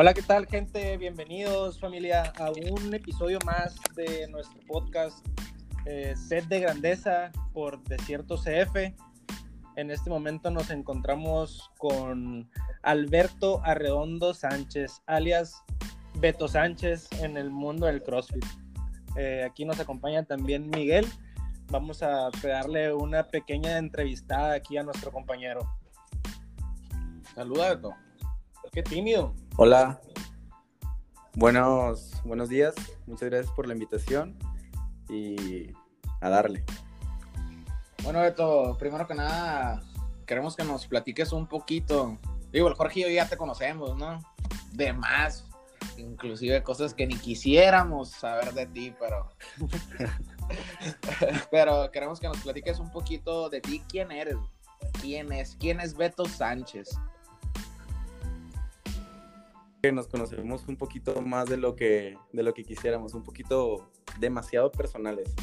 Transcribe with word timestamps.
Hola, 0.00 0.14
¿qué 0.14 0.22
tal, 0.22 0.46
gente? 0.46 0.96
Bienvenidos, 0.96 1.80
familia, 1.80 2.32
a 2.38 2.52
un 2.52 2.94
episodio 2.94 3.40
más 3.44 3.74
de 3.96 4.28
nuestro 4.28 4.60
podcast 4.68 5.26
eh, 5.86 6.14
Set 6.14 6.44
de 6.44 6.60
Grandeza 6.60 7.32
por 7.52 7.82
Desierto 7.82 8.36
CF. 8.36 8.94
En 9.74 9.90
este 9.90 10.08
momento 10.08 10.52
nos 10.52 10.70
encontramos 10.70 11.72
con 11.78 12.48
Alberto 12.82 13.60
Arredondo 13.64 14.34
Sánchez, 14.34 15.02
alias 15.06 15.64
Beto 16.20 16.46
Sánchez 16.46 17.10
en 17.20 17.36
el 17.36 17.50
mundo 17.50 17.86
del 17.86 18.00
CrossFit. 18.00 18.46
Eh, 19.16 19.42
aquí 19.44 19.64
nos 19.64 19.80
acompaña 19.80 20.22
también 20.22 20.70
Miguel. 20.70 21.08
Vamos 21.72 22.04
a 22.04 22.30
darle 22.40 22.92
una 22.92 23.24
pequeña 23.24 23.78
entrevistada 23.78 24.54
aquí 24.54 24.76
a 24.76 24.84
nuestro 24.84 25.10
compañero. 25.10 25.68
Saluda, 27.34 27.74
Beto. 27.74 28.07
Qué 28.78 28.84
tímido. 28.84 29.34
Hola. 29.56 30.00
Buenos, 31.34 32.12
buenos 32.22 32.48
días. 32.48 32.76
Muchas 33.08 33.28
gracias 33.28 33.52
por 33.52 33.66
la 33.66 33.74
invitación 33.74 34.38
y 35.08 35.72
a 36.20 36.28
darle. 36.28 36.64
Bueno, 38.04 38.20
Beto, 38.20 38.76
primero 38.78 39.04
que 39.08 39.16
nada, 39.16 39.82
queremos 40.26 40.54
que 40.54 40.62
nos 40.62 40.86
platiques 40.86 41.32
un 41.32 41.48
poquito. 41.48 42.18
Digo, 42.52 42.68
el 42.68 42.74
Jorge 42.74 43.00
y 43.00 43.02
yo 43.02 43.08
ya 43.08 43.28
te 43.28 43.36
conocemos, 43.36 43.96
¿no? 43.96 44.20
De 44.70 44.92
más, 44.92 45.44
inclusive 45.96 46.62
cosas 46.62 46.94
que 46.94 47.04
ni 47.04 47.16
quisiéramos 47.16 48.10
saber 48.10 48.54
de 48.54 48.66
ti, 48.66 48.94
pero... 48.96 49.28
pero 51.50 51.90
queremos 51.90 52.20
que 52.20 52.28
nos 52.28 52.38
platiques 52.38 52.78
un 52.78 52.92
poquito 52.92 53.50
de 53.50 53.60
ti, 53.60 53.82
quién 53.88 54.12
eres, 54.12 54.36
quién 55.00 55.32
es, 55.32 55.56
quién 55.58 55.80
es 55.80 55.96
Beto 55.96 56.26
Sánchez 56.26 56.90
que 59.82 59.92
nos 59.92 60.08
conocemos 60.08 60.66
un 60.66 60.76
poquito 60.76 61.20
más 61.22 61.48
de 61.48 61.56
lo 61.56 61.76
que, 61.76 62.16
de 62.32 62.42
lo 62.42 62.54
que 62.54 62.64
quisiéramos, 62.64 63.14
un 63.14 63.22
poquito 63.22 63.90
demasiado 64.18 64.70
personales. 64.72 65.34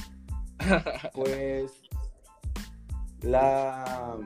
pues 1.13 1.81
la, 3.21 4.17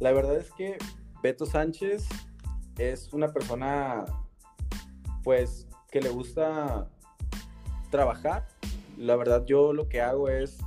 la 0.00 0.12
verdad 0.12 0.36
es 0.36 0.50
que 0.52 0.78
Beto 1.22 1.46
Sánchez 1.46 2.06
es 2.78 3.12
una 3.12 3.32
persona 3.32 4.04
pues 5.24 5.66
que 5.90 6.00
le 6.00 6.10
gusta 6.10 6.88
trabajar. 7.90 8.46
La 8.96 9.16
verdad 9.16 9.44
yo 9.46 9.72
lo 9.72 9.88
que 9.88 10.00
hago 10.00 10.28
es 10.28 10.58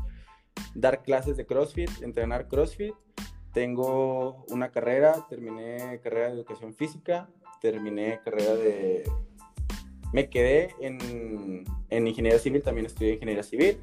dar 0.73 1.03
clases 1.03 1.37
de 1.37 1.45
CrossFit, 1.45 1.89
entrenar 2.01 2.47
CrossFit. 2.47 2.95
Tengo 3.53 4.45
una 4.49 4.71
carrera, 4.71 5.25
terminé 5.29 5.99
carrera 6.01 6.27
de 6.27 6.33
educación 6.33 6.73
física, 6.73 7.29
terminé 7.61 8.19
carrera 8.23 8.55
de... 8.55 9.09
Me 10.11 10.29
quedé 10.29 10.75
en, 10.81 11.63
en 11.89 12.07
ingeniería 12.07 12.39
civil, 12.39 12.63
también 12.63 12.87
estudié 12.87 13.13
ingeniería 13.13 13.43
civil, 13.43 13.79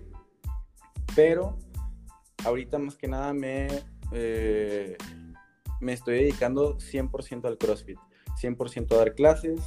pero 1.16 1.56
ahorita 2.44 2.78
más 2.78 2.96
que 2.96 3.08
nada 3.08 3.32
me, 3.32 3.68
eh, 4.12 4.96
me 5.80 5.94
estoy 5.94 6.18
dedicando 6.18 6.76
100% 6.76 7.46
al 7.46 7.56
CrossFit, 7.56 7.98
100% 8.40 8.92
a 8.92 8.96
dar 8.96 9.14
clases, 9.14 9.60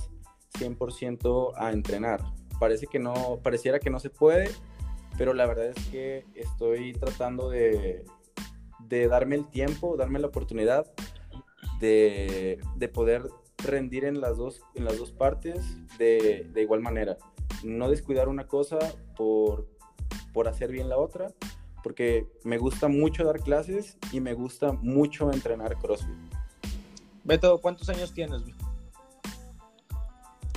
100% 0.59 1.53
a 1.55 1.71
entrenar. 1.71 2.21
Parece 2.59 2.85
que 2.85 2.99
no, 2.99 3.39
pareciera 3.41 3.79
que 3.79 3.89
no 3.89 3.99
se 3.99 4.11
puede, 4.11 4.51
pero 5.17 5.33
la 5.33 5.47
verdad 5.47 5.73
es 5.75 5.85
que 5.87 6.25
estoy 6.35 6.93
tratando 6.93 7.49
de, 7.49 8.05
de 8.79 9.07
darme 9.07 9.35
el 9.35 9.49
tiempo, 9.49 9.97
darme 9.97 10.19
la 10.19 10.27
oportunidad 10.27 10.85
de, 11.79 12.59
de 12.75 12.87
poder 12.87 13.23
rendir 13.63 14.05
en 14.05 14.21
las 14.21 14.37
dos, 14.37 14.61
en 14.75 14.85
las 14.85 14.97
dos 14.97 15.11
partes 15.11 15.77
de, 15.97 16.49
de 16.51 16.61
igual 16.61 16.81
manera. 16.81 17.17
No 17.63 17.89
descuidar 17.89 18.27
una 18.27 18.47
cosa 18.47 18.79
por, 19.15 19.67
por 20.33 20.47
hacer 20.47 20.71
bien 20.71 20.89
la 20.89 20.97
otra, 20.97 21.31
porque 21.83 22.27
me 22.43 22.57
gusta 22.57 22.87
mucho 22.87 23.23
dar 23.23 23.39
clases 23.39 23.97
y 24.11 24.19
me 24.19 24.33
gusta 24.33 24.71
mucho 24.73 25.31
entrenar 25.31 25.77
CrossFit. 25.77 26.15
Beto, 27.23 27.59
¿cuántos 27.59 27.89
años 27.89 28.13
tienes? 28.13 28.41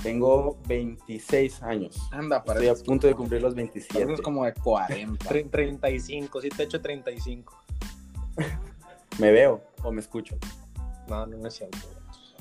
Tengo 0.01 0.57
26 0.67 1.63
años. 1.63 1.97
Anda, 2.11 2.43
para 2.43 2.59
Estoy 2.59 2.81
a 2.81 2.85
punto 2.85 3.07
de 3.07 3.15
cumplir 3.15 3.41
los 3.41 3.55
27. 3.55 4.13
Es 4.13 4.21
como 4.21 4.45
de 4.45 4.53
40. 4.53 5.25
35, 5.49 6.41
sí 6.41 6.49
te 6.49 6.63
echo 6.63 6.79
35. 6.79 7.59
¿Me 9.19 9.31
veo 9.31 9.63
o 9.83 9.91
me 9.91 10.01
escucho? 10.01 10.37
No, 11.07 11.25
no 11.25 11.47
es 11.47 11.55
cierto. 11.55 11.94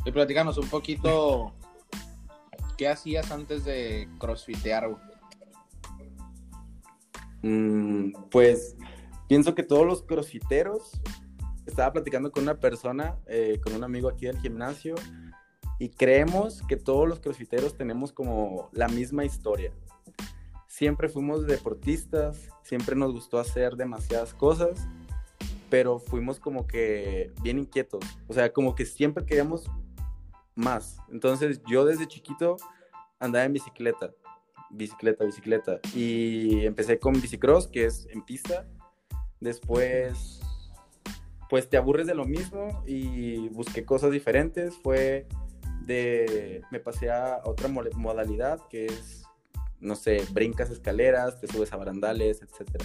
Y 0.05 0.13
platícanos 0.13 0.59
un 0.59 0.69
poquito, 0.69 1.53
¿qué 2.77 2.89
hacías 2.89 3.31
antes 3.31 3.65
de 3.65 4.09
crossfitear? 4.19 4.91
Mm, 7.43 8.13
pues 8.31 8.77
pienso 9.29 9.55
que 9.55 9.63
todos 9.63 9.87
los 9.87 10.03
crossfiteros, 10.03 11.01
estaba 11.67 11.93
platicando 11.93 12.31
con 12.31 12.43
una 12.43 12.61
persona, 12.61 13.17
eh, 13.27 13.61
con 13.63 13.75
un 13.75 13.85
amigo 13.85 14.09
aquí 14.09 14.27
del 14.27 14.39
gimnasio, 14.39 14.95
y 15.79 15.89
creemos 15.89 16.63
que 16.69 16.77
todos 16.77 17.09
los 17.09 17.21
crossfiteros 17.21 17.77
tenemos 17.77 18.13
como 18.13 18.69
la 18.73 18.89
misma 18.89 19.25
historia. 19.25 19.73
Siempre 20.69 21.09
fuimos 21.09 21.47
deportistas, 21.47 22.49
siempre 22.63 22.95
nos 22.97 23.13
gustó 23.13 23.39
hacer 23.39 23.77
demasiadas 23.77 24.35
cosas, 24.35 24.87
pero 25.71 25.99
fuimos 25.99 26.39
como 26.39 26.67
que 26.67 27.33
bien 27.43 27.59
inquietos. 27.59 28.05
O 28.29 28.35
sea, 28.35 28.53
como 28.53 28.75
que 28.75 28.85
siempre 28.85 29.25
queríamos 29.25 29.71
más. 30.55 30.99
Entonces 31.11 31.61
yo 31.67 31.85
desde 31.85 32.07
chiquito 32.07 32.57
andaba 33.19 33.45
en 33.45 33.53
bicicleta, 33.53 34.13
bicicleta, 34.71 35.25
bicicleta. 35.25 35.81
Y 35.95 36.65
empecé 36.67 36.99
con 36.99 37.15
bicicross, 37.21 37.67
que 37.69 37.87
es 37.87 38.07
en 38.11 38.25
pista. 38.25 38.67
Después, 39.41 40.41
pues 41.49 41.69
te 41.69 41.77
aburres 41.77 42.07
de 42.07 42.15
lo 42.15 42.25
mismo 42.25 42.83
y 42.87 43.49
busqué 43.49 43.85
cosas 43.85 44.11
diferentes. 44.11 44.75
Fue 44.83 45.27
de, 45.87 46.63
me 46.71 46.81
pasé 46.81 47.11
a 47.11 47.41
otra 47.45 47.69
modalidad 47.69 48.61
que 48.69 48.87
es, 48.87 49.25
no 49.81 49.97
sé, 49.97 50.25
brincas 50.33 50.71
escaleras, 50.71 51.41
te 51.41 51.47
subes 51.47 51.73
a 51.73 51.77
barandales, 51.77 52.43
etc. 52.43 52.83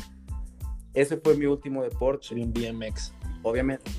Ese 0.93 1.17
fue 1.17 1.35
mi 1.35 1.45
último 1.45 1.83
deporte. 1.83 2.27
Soy 2.27 2.41
un 2.41 2.53
BMX. 2.53 3.13
Obviamente. 3.43 3.89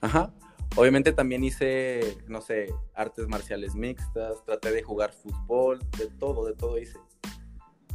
Ajá. 0.00 0.32
Obviamente 0.76 1.12
también 1.12 1.44
hice, 1.44 2.18
no 2.26 2.40
sé, 2.40 2.74
artes 2.94 3.28
marciales 3.28 3.74
mixtas, 3.74 4.44
traté 4.44 4.72
de 4.72 4.82
jugar 4.82 5.12
fútbol, 5.12 5.78
de 5.96 6.08
todo, 6.18 6.44
de 6.44 6.54
todo 6.54 6.78
hice. 6.78 6.98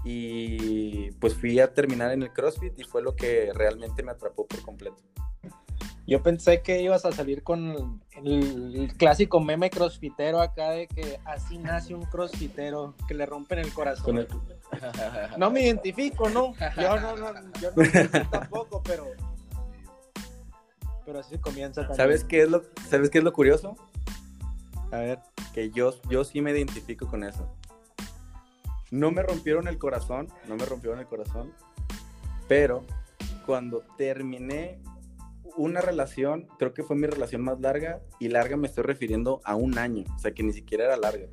Y 0.05 1.11
pues 1.13 1.33
fui 1.33 1.59
a 1.59 1.73
terminar 1.73 2.11
en 2.13 2.23
el 2.23 2.31
CrossFit 2.31 2.79
y 2.79 2.83
fue 2.83 3.01
lo 3.01 3.15
que 3.15 3.51
realmente 3.53 4.01
me 4.01 4.11
atrapó 4.11 4.47
por 4.47 4.61
completo. 4.61 4.97
Yo 6.07 6.23
pensé 6.23 6.61
que 6.61 6.81
ibas 6.81 7.05
a 7.05 7.11
salir 7.11 7.43
con 7.43 8.01
el, 8.23 8.93
clásico 8.97 9.39
meme 9.39 9.69
crossfitero 9.69 10.41
acá 10.41 10.71
de 10.71 10.87
que 10.87 11.19
así 11.25 11.59
nace 11.59 11.93
un 11.93 12.03
crossfitero, 12.03 12.95
que 13.07 13.13
le 13.13 13.25
rompen 13.27 13.59
el 13.59 13.71
corazón. 13.73 14.17
El... 14.17 14.27
No 15.37 15.51
me 15.51 15.61
identifico, 15.61 16.29
¿no? 16.29 16.55
Yo 16.77 16.99
no, 16.99 17.15
no, 17.15 17.33
yo 17.61 17.71
no 17.75 18.29
tampoco, 18.31 18.81
pero 18.83 19.05
pero 21.09 21.21
así 21.21 21.39
comienza 21.39 21.81
también. 21.81 21.97
¿Sabes 21.97 22.23
qué 22.23 22.43
es 22.43 22.49
lo, 22.51 22.61
¿sabes 22.87 23.09
qué 23.09 23.17
es 23.17 23.23
lo 23.23 23.33
curioso? 23.33 23.75
A 24.91 24.97
ver. 24.97 25.19
Que 25.55 25.71
yo, 25.71 25.99
yo 26.07 26.23
sí 26.23 26.39
me 26.39 26.51
identifico 26.51 27.07
con 27.07 27.23
eso. 27.23 27.51
No 28.91 29.09
me 29.09 29.23
rompieron 29.23 29.67
el 29.67 29.79
corazón, 29.79 30.27
no 30.47 30.55
me 30.55 30.65
rompieron 30.65 30.99
el 30.99 31.07
corazón, 31.07 31.51
pero 32.47 32.85
cuando 33.47 33.81
terminé 33.97 34.83
una 35.57 35.81
relación, 35.81 36.47
creo 36.59 36.75
que 36.75 36.83
fue 36.83 36.95
mi 36.95 37.07
relación 37.07 37.41
más 37.41 37.59
larga, 37.59 38.01
y 38.19 38.27
larga 38.27 38.55
me 38.55 38.67
estoy 38.67 38.83
refiriendo 38.83 39.41
a 39.45 39.55
un 39.55 39.79
año, 39.79 40.05
o 40.15 40.19
sea 40.19 40.31
que 40.31 40.43
ni 40.43 40.53
siquiera 40.53 40.85
era 40.85 40.97
larga. 40.97 41.25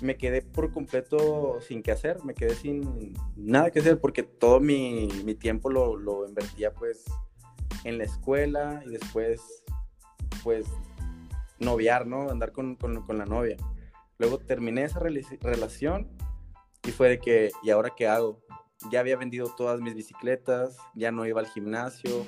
Me 0.00 0.16
quedé 0.16 0.40
por 0.40 0.72
completo 0.72 1.60
sin 1.60 1.82
qué 1.82 1.92
hacer, 1.92 2.24
me 2.24 2.32
quedé 2.32 2.54
sin 2.54 3.12
nada 3.36 3.70
que 3.70 3.80
hacer 3.80 4.00
porque 4.00 4.22
todo 4.22 4.58
mi, 4.58 5.08
mi 5.24 5.34
tiempo 5.34 5.68
lo, 5.68 5.96
lo 5.96 6.26
invertía 6.26 6.72
pues 6.72 7.04
en 7.84 7.98
la 7.98 8.04
escuela 8.04 8.82
y 8.86 8.90
después, 8.90 9.40
pues, 10.42 10.66
noviar, 11.58 12.06
¿no? 12.06 12.30
Andar 12.30 12.52
con, 12.52 12.76
con, 12.76 13.18
la 13.18 13.26
novia. 13.26 13.56
Luego 14.18 14.38
terminé 14.38 14.84
esa 14.84 15.00
relación 15.00 16.08
y 16.86 16.90
fue 16.90 17.08
de 17.08 17.18
que, 17.18 17.50
¿y 17.62 17.70
ahora 17.70 17.92
qué 17.96 18.08
hago? 18.08 18.42
Ya 18.90 19.00
había 19.00 19.16
vendido 19.16 19.54
todas 19.56 19.80
mis 19.80 19.94
bicicletas, 19.94 20.76
ya 20.94 21.10
no 21.10 21.26
iba 21.26 21.40
al 21.40 21.46
gimnasio 21.46 22.26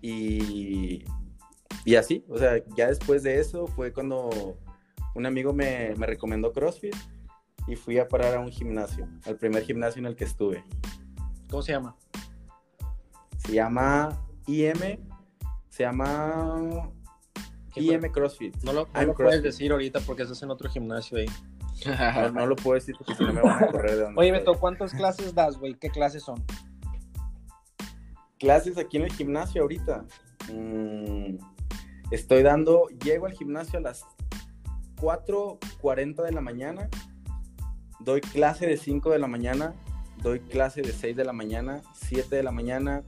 y, 0.00 1.04
y 1.84 1.94
así, 1.96 2.24
o 2.28 2.38
sea, 2.38 2.62
ya 2.76 2.88
después 2.88 3.22
de 3.22 3.40
eso 3.40 3.66
fue 3.66 3.92
cuando 3.92 4.58
un 5.14 5.26
amigo 5.26 5.52
me, 5.52 5.94
me 5.96 6.06
recomendó 6.06 6.52
CrossFit 6.52 6.94
y 7.66 7.76
fui 7.76 7.98
a 7.98 8.08
parar 8.08 8.36
a 8.36 8.40
un 8.40 8.50
gimnasio, 8.50 9.08
al 9.24 9.36
primer 9.36 9.62
gimnasio 9.64 10.00
en 10.00 10.06
el 10.06 10.16
que 10.16 10.24
estuve. 10.24 10.64
¿Cómo 11.50 11.62
se 11.62 11.72
llama? 11.72 11.96
Se 13.38 13.54
llama 13.54 14.27
IM 14.48 14.98
se 15.68 15.82
llama 15.84 16.90
IM 17.76 18.10
CrossFit. 18.10 18.56
No 18.64 18.72
lo, 18.72 18.88
no 18.92 19.02
lo 19.04 19.14
puedes 19.14 19.42
decir 19.42 19.70
ahorita 19.70 20.00
porque 20.00 20.22
estás 20.22 20.42
en 20.42 20.50
otro 20.50 20.68
gimnasio 20.68 21.18
ahí. 21.18 21.26
No, 21.86 22.30
no 22.32 22.46
lo 22.46 22.56
puedo 22.56 22.74
decir 22.74 22.96
porque 22.98 23.14
si 23.14 23.24
no 23.24 23.32
me 23.32 23.40
van 23.40 23.62
a 23.62 23.66
correr 23.68 23.92
de 23.92 24.02
donde 24.02 24.20
Oye, 24.20 24.30
estoy. 24.30 24.40
Beto, 24.40 24.58
¿cuántas 24.58 24.92
clases 24.92 25.34
das, 25.34 25.58
güey? 25.58 25.74
¿Qué 25.74 25.90
clases 25.90 26.24
son? 26.24 26.44
Clases 28.38 28.78
aquí 28.78 28.96
en 28.96 29.04
el 29.04 29.12
gimnasio 29.12 29.62
ahorita. 29.62 30.04
Mm, 30.52 31.36
estoy 32.10 32.42
dando, 32.42 32.88
llego 33.04 33.26
al 33.26 33.32
gimnasio 33.32 33.78
a 33.78 33.82
las 33.82 34.04
4.40 34.96 36.24
de 36.24 36.32
la 36.32 36.40
mañana. 36.40 36.88
Doy 38.00 38.20
clase 38.20 38.66
de 38.66 38.76
5 38.76 39.10
de 39.10 39.18
la 39.18 39.28
mañana. 39.28 39.74
Doy 40.22 40.40
clase 40.40 40.82
de 40.82 40.92
6 40.92 41.16
de 41.16 41.24
la 41.24 41.32
mañana, 41.32 41.80
7 41.94 42.34
de 42.34 42.42
la 42.42 42.50
mañana, 42.50 43.04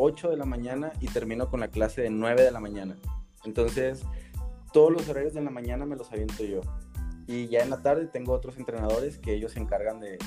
8 0.00 0.30
de 0.30 0.36
la 0.36 0.46
mañana 0.46 0.92
y 1.00 1.08
termino 1.08 1.50
con 1.50 1.60
la 1.60 1.68
clase 1.68 2.02
de 2.02 2.10
9 2.10 2.42
de 2.42 2.50
la 2.50 2.60
mañana. 2.60 2.96
Entonces, 3.44 4.02
todos 4.72 4.90
los 4.90 5.08
horarios 5.08 5.34
de 5.34 5.42
la 5.42 5.50
mañana 5.50 5.84
me 5.84 5.96
los 5.96 6.10
aviento 6.10 6.42
yo. 6.44 6.60
Y 7.26 7.48
ya 7.48 7.60
en 7.60 7.70
la 7.70 7.82
tarde 7.82 8.06
tengo 8.06 8.32
otros 8.32 8.56
entrenadores 8.56 9.18
que 9.18 9.34
ellos 9.34 9.52
se 9.52 9.60
encargan 9.60 10.00
de, 10.00 10.18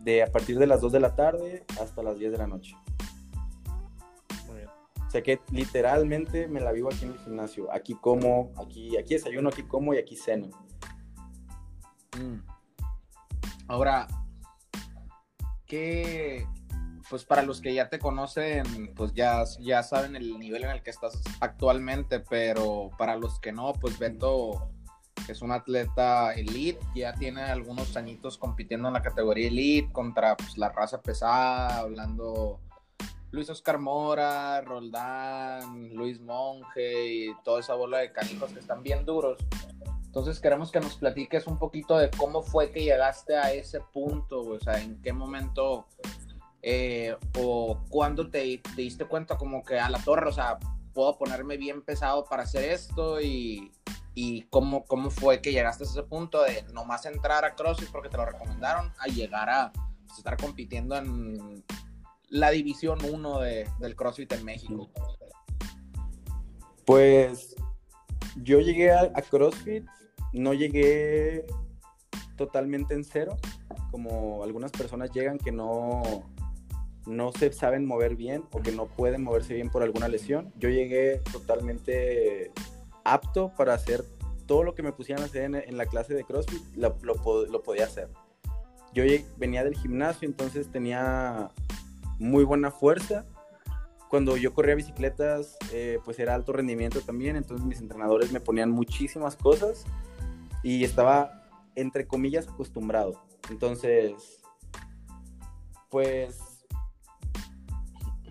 de 0.00 0.22
a 0.22 0.32
partir 0.32 0.58
de 0.58 0.66
las 0.66 0.80
2 0.80 0.92
de 0.92 1.00
la 1.00 1.14
tarde 1.14 1.64
hasta 1.80 2.02
las 2.02 2.18
10 2.18 2.32
de 2.32 2.38
la 2.38 2.46
noche. 2.46 2.74
Muy 4.46 4.56
bien. 4.56 4.68
O 5.06 5.10
sea 5.10 5.22
que 5.22 5.40
literalmente 5.52 6.48
me 6.48 6.60
la 6.60 6.72
vivo 6.72 6.88
aquí 6.88 7.04
en 7.04 7.12
el 7.12 7.18
gimnasio. 7.18 7.72
Aquí 7.72 7.94
como, 7.94 8.52
aquí, 8.56 8.96
aquí 8.96 9.14
desayuno, 9.14 9.50
aquí 9.50 9.62
como 9.62 9.94
y 9.94 9.98
aquí 9.98 10.16
ceno. 10.16 10.48
Mm. 12.18 12.40
Ahora, 13.68 14.08
que 15.66 16.46
pues 17.10 17.24
para 17.24 17.42
los 17.42 17.60
que 17.60 17.74
ya 17.74 17.88
te 17.88 17.98
conocen, 17.98 18.94
pues 18.94 19.14
ya, 19.14 19.44
ya 19.60 19.82
saben 19.82 20.16
el 20.16 20.38
nivel 20.38 20.64
en 20.64 20.70
el 20.70 20.82
que 20.82 20.90
estás 20.90 21.20
actualmente, 21.40 22.20
pero 22.20 22.90
para 22.98 23.16
los 23.16 23.40
que 23.40 23.52
no, 23.52 23.72
pues 23.72 23.98
Beto 23.98 24.70
es 25.28 25.42
un 25.42 25.52
atleta 25.52 26.32
elite, 26.32 26.78
ya 26.94 27.14
tiene 27.14 27.42
algunos 27.42 27.96
añitos 27.96 28.38
compitiendo 28.38 28.88
en 28.88 28.94
la 28.94 29.02
categoría 29.02 29.48
elite 29.48 29.92
contra 29.92 30.36
pues, 30.36 30.56
la 30.56 30.70
raza 30.70 31.02
pesada, 31.02 31.78
hablando 31.78 32.60
Luis 33.30 33.50
Oscar 33.50 33.78
Mora, 33.78 34.60
Roldán, 34.62 35.94
Luis 35.94 36.20
Monge 36.20 37.06
y 37.06 37.34
toda 37.44 37.60
esa 37.60 37.74
bola 37.74 37.98
de 37.98 38.12
canijos 38.12 38.52
que 38.52 38.60
están 38.60 38.82
bien 38.82 39.04
duros. 39.04 39.38
Entonces 40.04 40.40
queremos 40.40 40.72
que 40.72 40.80
nos 40.80 40.96
platiques 40.96 41.46
un 41.46 41.58
poquito 41.58 41.98
de 41.98 42.10
cómo 42.10 42.42
fue 42.42 42.70
que 42.70 42.82
llegaste 42.82 43.36
a 43.36 43.52
ese 43.52 43.80
punto, 43.92 44.40
o 44.40 44.58
sea, 44.58 44.80
en 44.80 45.00
qué 45.02 45.12
momento 45.12 45.86
eh, 46.62 47.16
o 47.38 47.78
cuándo 47.88 48.30
te, 48.30 48.58
te 48.58 48.82
diste 48.82 49.04
cuenta 49.04 49.36
como 49.36 49.62
que 49.62 49.78
a 49.78 49.88
la 49.88 49.98
torre, 49.98 50.28
o 50.28 50.32
sea, 50.32 50.58
puedo 50.92 51.16
ponerme 51.16 51.56
bien 51.56 51.82
pesado 51.82 52.24
para 52.24 52.42
hacer 52.42 52.64
esto 52.64 53.20
y, 53.20 53.70
y 54.14 54.42
cómo, 54.50 54.84
cómo 54.84 55.10
fue 55.10 55.40
que 55.40 55.52
llegaste 55.52 55.84
a 55.84 55.86
ese 55.86 56.02
punto 56.02 56.42
de 56.42 56.64
nomás 56.72 57.06
entrar 57.06 57.44
a 57.44 57.54
CrossFit 57.54 57.90
porque 57.90 58.08
te 58.08 58.16
lo 58.16 58.26
recomendaron 58.26 58.92
a 58.98 59.06
llegar 59.06 59.48
a 59.48 59.72
pues, 59.72 60.18
estar 60.18 60.36
compitiendo 60.36 60.96
en 60.96 61.64
la 62.30 62.50
división 62.50 62.98
1 63.04 63.40
de, 63.40 63.68
del 63.78 63.94
CrossFit 63.94 64.32
en 64.32 64.44
México. 64.44 64.90
Pues 66.84 67.54
yo 68.36 68.58
llegué 68.58 68.90
a, 68.90 69.02
a 69.14 69.22
CrossFit, 69.22 69.86
no 70.32 70.52
llegué 70.52 71.46
totalmente 72.36 72.94
en 72.94 73.04
cero, 73.04 73.36
como 73.92 74.42
algunas 74.42 74.72
personas 74.72 75.10
llegan 75.12 75.38
que 75.38 75.52
no, 75.52 76.02
no 77.08 77.32
se 77.32 77.52
saben 77.52 77.86
mover 77.86 78.14
bien 78.14 78.44
o 78.52 78.60
que 78.60 78.70
no 78.70 78.86
pueden 78.86 79.22
moverse 79.22 79.54
bien 79.54 79.70
por 79.70 79.82
alguna 79.82 80.08
lesión. 80.08 80.52
Yo 80.58 80.68
llegué 80.68 81.20
totalmente 81.32 82.52
apto 83.04 83.52
para 83.56 83.74
hacer 83.74 84.04
todo 84.46 84.62
lo 84.62 84.74
que 84.74 84.82
me 84.82 84.92
pusieran 84.92 85.22
a 85.22 85.26
hacer 85.26 85.44
en, 85.44 85.76
la 85.76 85.86
clase 85.86 86.14
de 86.14 86.24
CrossFit, 86.24 86.62
lo, 86.76 86.96
lo 87.02 87.14
po- 87.16 87.44
lo 87.44 87.62
podía 87.62 87.84
hacer. 87.84 88.08
Yo 88.94 89.04
venía 89.36 89.64
del 89.64 89.76
gimnasio, 89.76 90.26
entonces 90.28 90.70
tenía 90.70 91.50
muy 92.18 92.44
buena 92.44 92.70
fuerza. 92.70 93.26
Cuando 94.08 94.38
yo 94.38 94.54
corría 94.54 94.74
bicicletas, 94.74 95.58
eh, 95.72 95.98
pues 96.04 96.18
era 96.18 96.34
alto 96.34 96.52
rendimiento 96.52 97.00
también, 97.02 97.36
entonces 97.36 97.66
mis 97.66 97.80
entrenadores 97.80 98.32
me 98.32 98.40
ponían 98.40 98.70
muchísimas 98.70 99.36
cosas 99.36 99.84
y 100.62 100.82
estaba, 100.84 101.44
entre 101.74 102.06
comillas, 102.06 102.48
acostumbrado. 102.48 103.22
Entonces, 103.50 104.40
pues, 105.90 106.38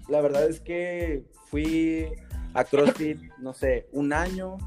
la 0.09 0.21
verdad 0.21 0.47
es 0.47 0.59
que 0.59 1.25
fui 1.49 2.11
a 2.53 2.63
CrossFit, 2.63 3.19
no 3.39 3.53
sé, 3.53 3.87
un 3.91 4.13
año 4.13 4.57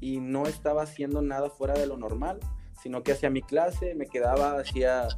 y 0.00 0.18
no 0.20 0.46
estaba 0.46 0.82
haciendo 0.82 1.22
nada 1.22 1.50
fuera 1.50 1.74
de 1.74 1.86
lo 1.86 1.96
normal, 1.96 2.40
sino 2.82 3.02
que 3.02 3.12
hacía 3.12 3.30
mi 3.30 3.42
clase, 3.42 3.94
me 3.94 4.06
quedaba, 4.06 4.60
hacía 4.60 5.08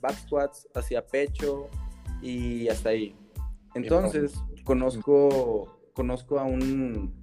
back 0.00 0.18
squats, 0.18 0.68
hacía 0.74 1.06
pecho 1.06 1.68
y 2.22 2.68
hasta 2.68 2.90
ahí. 2.90 3.16
Entonces, 3.74 4.34
conozco, 4.64 5.80
conozco 5.92 6.38
a 6.38 6.44
un, 6.44 7.14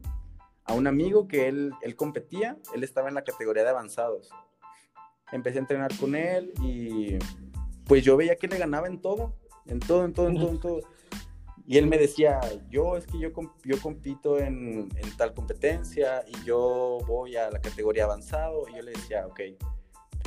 a 0.65 0.73
un 0.73 0.87
amigo 0.87 1.27
que 1.27 1.47
él, 1.47 1.71
él 1.81 1.95
competía, 1.95 2.57
él 2.73 2.83
estaba 2.83 3.09
en 3.09 3.15
la 3.15 3.23
categoría 3.23 3.63
de 3.63 3.69
avanzados. 3.69 4.29
Empecé 5.31 5.57
a 5.57 5.61
entrenar 5.61 5.91
con 5.97 6.15
él 6.15 6.53
y 6.61 7.17
pues 7.85 8.03
yo 8.03 8.17
veía 8.17 8.35
que 8.35 8.47
le 8.47 8.57
ganaba 8.57 8.87
en 8.87 9.01
todo, 9.01 9.35
en 9.65 9.79
todo, 9.79 10.05
en 10.05 10.13
todo, 10.13 10.29
en 10.29 10.35
todo, 10.35 10.49
en 10.49 10.59
todo. 10.59 10.79
Y 11.67 11.77
él 11.77 11.87
me 11.87 11.97
decía, 11.97 12.39
yo 12.69 12.95
es 12.95 13.07
que 13.07 13.17
yo, 13.19 13.29
yo 13.63 13.81
compito 13.81 14.39
en, 14.39 14.89
en 14.95 15.17
tal 15.17 15.33
competencia 15.33 16.23
y 16.27 16.45
yo 16.45 16.99
voy 17.07 17.35
a 17.37 17.49
la 17.49 17.59
categoría 17.59 18.03
avanzado. 18.03 18.67
Y 18.69 18.75
yo 18.75 18.81
le 18.83 18.91
decía, 18.91 19.25
ok, 19.25 19.39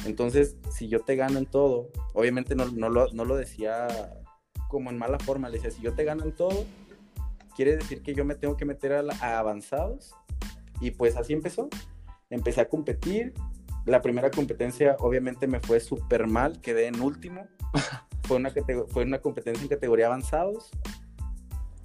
entonces 0.05 0.57
si 0.73 0.89
yo 0.89 1.01
te 1.01 1.15
gano 1.17 1.39
en 1.39 1.47
todo, 1.47 1.91
obviamente 2.13 2.55
no, 2.55 2.67
no, 2.67 2.89
lo, 2.89 3.13
no 3.13 3.25
lo 3.25 3.37
decía 3.37 3.87
como 4.69 4.91
en 4.91 4.99
mala 4.99 5.19
forma, 5.19 5.49
le 5.49 5.57
decía, 5.59 5.71
si 5.71 5.81
yo 5.81 5.95
te 5.95 6.05
gano 6.05 6.25
en 6.25 6.33
todo, 6.33 6.65
quiere 7.57 7.77
decir 7.77 8.03
que 8.03 8.15
yo 8.15 8.25
me 8.25 8.35
tengo 8.35 8.57
que 8.57 8.65
meter 8.65 8.93
a, 8.93 9.03
la- 9.03 9.17
a 9.21 9.39
avanzados. 9.39 10.15
Y 10.81 10.91
pues 10.93 11.17
así 11.17 11.33
empezó. 11.33 11.69
Empecé 12.31 12.61
a 12.61 12.69
competir. 12.69 13.33
La 13.87 14.03
primera 14.03 14.31
competencia 14.31 14.97
obviamente 15.01 15.47
me 15.47 15.61
fue 15.61 15.81
súper 15.81 16.27
mal, 16.27 16.61
quedé 16.61 16.87
en 16.89 17.01
último. 17.01 17.47
fue, 18.25 18.37
una 18.37 18.53
fue 18.89 19.05
una 19.05 19.21
competencia 19.21 19.63
en 19.63 19.69
categoría 19.69 20.07
avanzados. 20.07 20.71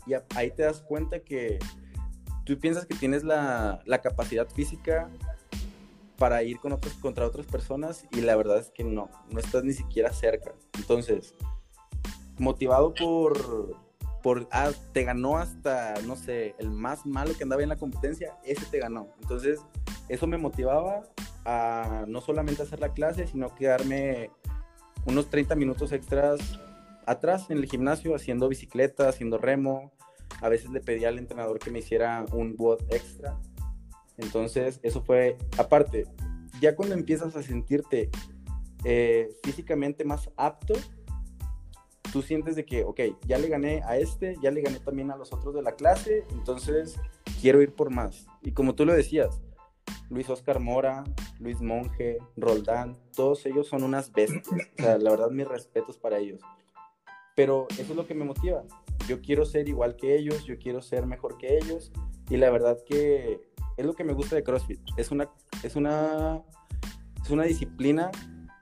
Y 0.05 0.13
ahí 0.35 0.51
te 0.51 0.63
das 0.63 0.81
cuenta 0.81 1.19
que 1.19 1.59
tú 2.45 2.57
piensas 2.59 2.85
que 2.85 2.95
tienes 2.95 3.23
la, 3.23 3.81
la 3.85 4.01
capacidad 4.01 4.47
física 4.49 5.09
para 6.17 6.43
ir 6.43 6.59
con 6.59 6.71
otros, 6.71 6.93
contra 6.95 7.25
otras 7.25 7.45
personas 7.45 8.05
y 8.11 8.21
la 8.21 8.35
verdad 8.35 8.59
es 8.59 8.69
que 8.71 8.83
no, 8.83 9.09
no 9.29 9.39
estás 9.39 9.63
ni 9.63 9.73
siquiera 9.73 10.11
cerca. 10.13 10.53
Entonces, 10.77 11.33
motivado 12.37 12.93
por, 12.93 13.77
por 14.21 14.47
ah, 14.51 14.71
te 14.93 15.03
ganó 15.03 15.37
hasta, 15.37 15.95
no 16.05 16.15
sé, 16.15 16.55
el 16.59 16.69
más 16.69 17.05
malo 17.05 17.33
que 17.35 17.43
andaba 17.43 17.63
en 17.63 17.69
la 17.69 17.77
competencia, 17.77 18.37
ese 18.45 18.65
te 18.65 18.79
ganó. 18.79 19.09
Entonces, 19.21 19.59
eso 20.07 20.27
me 20.27 20.37
motivaba 20.37 21.03
a 21.45 22.05
no 22.07 22.21
solamente 22.21 22.61
hacer 22.61 22.79
la 22.79 22.93
clase, 22.93 23.27
sino 23.27 23.53
quedarme 23.55 24.31
unos 25.05 25.29
30 25.29 25.55
minutos 25.55 25.91
extras 25.91 26.59
atrás 27.05 27.49
en 27.49 27.57
el 27.57 27.65
gimnasio 27.65 28.15
haciendo 28.15 28.49
bicicleta, 28.49 29.09
haciendo 29.09 29.37
remo. 29.37 29.91
A 30.41 30.49
veces 30.49 30.71
le 30.71 30.81
pedía 30.81 31.09
al 31.09 31.19
entrenador 31.19 31.59
que 31.59 31.71
me 31.71 31.79
hiciera 31.79 32.25
un 32.31 32.55
WOD 32.57 32.81
extra. 32.89 33.39
Entonces, 34.17 34.79
eso 34.83 35.01
fue, 35.03 35.37
aparte, 35.57 36.05
ya 36.61 36.75
cuando 36.75 36.95
empiezas 36.95 37.35
a 37.35 37.43
sentirte 37.43 38.09
eh, 38.83 39.29
físicamente 39.43 40.05
más 40.05 40.29
apto, 40.37 40.75
tú 42.11 42.21
sientes 42.21 42.55
de 42.55 42.65
que, 42.65 42.83
ok, 42.83 42.99
ya 43.25 43.37
le 43.37 43.47
gané 43.47 43.81
a 43.83 43.97
este, 43.97 44.35
ya 44.41 44.51
le 44.51 44.61
gané 44.61 44.79
también 44.79 45.11
a 45.11 45.15
los 45.15 45.33
otros 45.33 45.55
de 45.55 45.63
la 45.63 45.73
clase, 45.73 46.23
entonces 46.31 46.99
quiero 47.41 47.61
ir 47.61 47.73
por 47.73 47.89
más. 47.89 48.27
Y 48.41 48.51
como 48.51 48.75
tú 48.75 48.85
lo 48.85 48.93
decías, 48.93 49.41
Luis 50.09 50.29
Oscar 50.29 50.59
Mora, 50.59 51.03
Luis 51.39 51.59
Monge, 51.61 52.17
Roldán, 52.37 52.95
todos 53.15 53.45
ellos 53.45 53.67
son 53.67 53.83
unas 53.83 54.11
bestias. 54.11 54.43
La 54.77 55.09
verdad, 55.09 55.31
mis 55.31 55.47
respetos 55.47 55.97
para 55.97 56.19
ellos. 56.19 56.41
Pero 57.35 57.67
eso 57.71 57.81
es 57.91 57.95
lo 57.95 58.05
que 58.05 58.13
me 58.13 58.25
motiva. 58.25 58.63
Yo 59.07 59.21
quiero 59.21 59.45
ser 59.45 59.67
igual 59.67 59.95
que 59.95 60.15
ellos, 60.15 60.45
yo 60.45 60.57
quiero 60.59 60.81
ser 60.81 61.05
mejor 61.05 61.37
que 61.37 61.57
ellos. 61.57 61.91
Y 62.29 62.37
la 62.37 62.49
verdad 62.49 62.77
que 62.85 63.41
es 63.77 63.85
lo 63.85 63.93
que 63.93 64.03
me 64.03 64.13
gusta 64.13 64.35
de 64.35 64.43
CrossFit. 64.43 64.79
Es 64.97 65.11
una, 65.11 65.29
es 65.63 65.75
una, 65.75 66.41
es 67.23 67.29
una 67.31 67.43
disciplina 67.43 68.11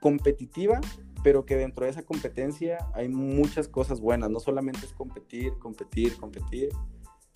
competitiva, 0.00 0.80
pero 1.22 1.44
que 1.44 1.56
dentro 1.56 1.84
de 1.84 1.90
esa 1.92 2.02
competencia 2.02 2.78
hay 2.94 3.08
muchas 3.08 3.68
cosas 3.68 4.00
buenas. 4.00 4.30
No 4.30 4.40
solamente 4.40 4.86
es 4.86 4.92
competir, 4.94 5.58
competir, 5.58 6.16
competir. 6.16 6.70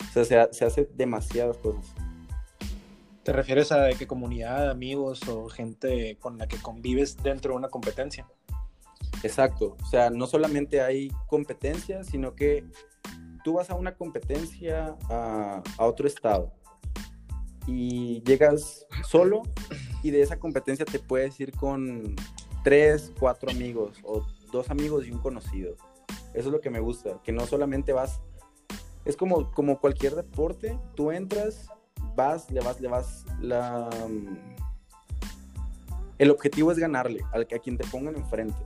O 0.09 0.11
sea, 0.11 0.25
se, 0.25 0.37
ha- 0.37 0.51
se 0.51 0.65
hace 0.65 0.89
demasiadas 0.95 1.57
cosas. 1.57 1.85
¿Te 3.23 3.31
refieres 3.33 3.71
a 3.71 3.89
qué 3.89 4.07
comunidad, 4.07 4.69
amigos 4.69 5.27
o 5.27 5.49
gente 5.49 6.17
con 6.19 6.37
la 6.37 6.47
que 6.47 6.57
convives 6.57 7.17
dentro 7.17 7.51
de 7.53 7.57
una 7.57 7.67
competencia? 7.69 8.25
Exacto. 9.23 9.75
O 9.81 9.85
sea, 9.85 10.09
no 10.09 10.27
solamente 10.27 10.81
hay 10.81 11.09
competencia, 11.27 12.03
sino 12.03 12.35
que 12.35 12.65
tú 13.43 13.53
vas 13.53 13.69
a 13.69 13.75
una 13.75 13.95
competencia 13.95 14.97
a, 15.09 15.63
otro 15.77 16.07
estado. 16.07 16.53
y 17.65 18.23
llegas 18.23 18.85
solo 19.03 19.43
y 20.03 20.11
de 20.11 20.21
esa 20.21 20.39
competencia 20.39 20.85
te 20.85 20.99
puedes 20.99 21.39
ir 21.39 21.51
con 21.53 22.15
tres, 22.63 23.11
cuatro 23.19 23.49
amigos 23.49 23.97
o 24.03 24.25
dos 24.51 24.69
amigos 24.69 25.07
y 25.07 25.11
un 25.11 25.19
conocido. 25.19 25.75
Eso 26.33 26.49
es 26.49 26.53
lo 26.53 26.61
que 26.61 26.69
me 26.69 26.79
gusta, 26.79 27.19
que 27.23 27.31
no 27.31 27.45
solamente 27.45 27.93
vas, 27.93 28.21
es 29.05 29.15
como, 29.15 29.51
como 29.51 29.79
cualquier 29.79 30.15
deporte, 30.15 30.77
tú 30.95 31.11
entras, 31.11 31.69
vas, 32.15 32.51
le 32.51 32.59
vas, 32.59 32.79
le 32.79 32.87
vas, 32.87 33.25
la... 33.39 33.89
El 36.17 36.31
objetivo 36.31 36.71
es 36.71 36.79
ganarle 36.79 37.21
al, 37.31 37.43
a 37.43 37.59
quien 37.59 37.77
te 37.77 37.87
pongan 37.87 38.15
enfrente. 38.15 38.57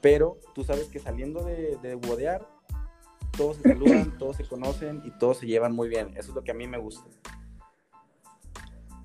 Pero 0.00 0.38
tú 0.54 0.64
sabes 0.64 0.88
que 0.88 0.98
saliendo 0.98 1.42
de, 1.42 1.76
de 1.82 1.94
bodear, 1.94 2.46
todos 3.36 3.56
se 3.56 3.62
saludan, 3.62 4.16
todos 4.18 4.36
se 4.36 4.44
conocen 4.44 5.02
y 5.04 5.10
todos 5.18 5.38
se 5.38 5.46
llevan 5.46 5.74
muy 5.74 5.88
bien. 5.88 6.08
Eso 6.16 6.30
es 6.30 6.34
lo 6.34 6.42
que 6.42 6.50
a 6.50 6.54
mí 6.54 6.66
me 6.66 6.78
gusta. 6.78 7.08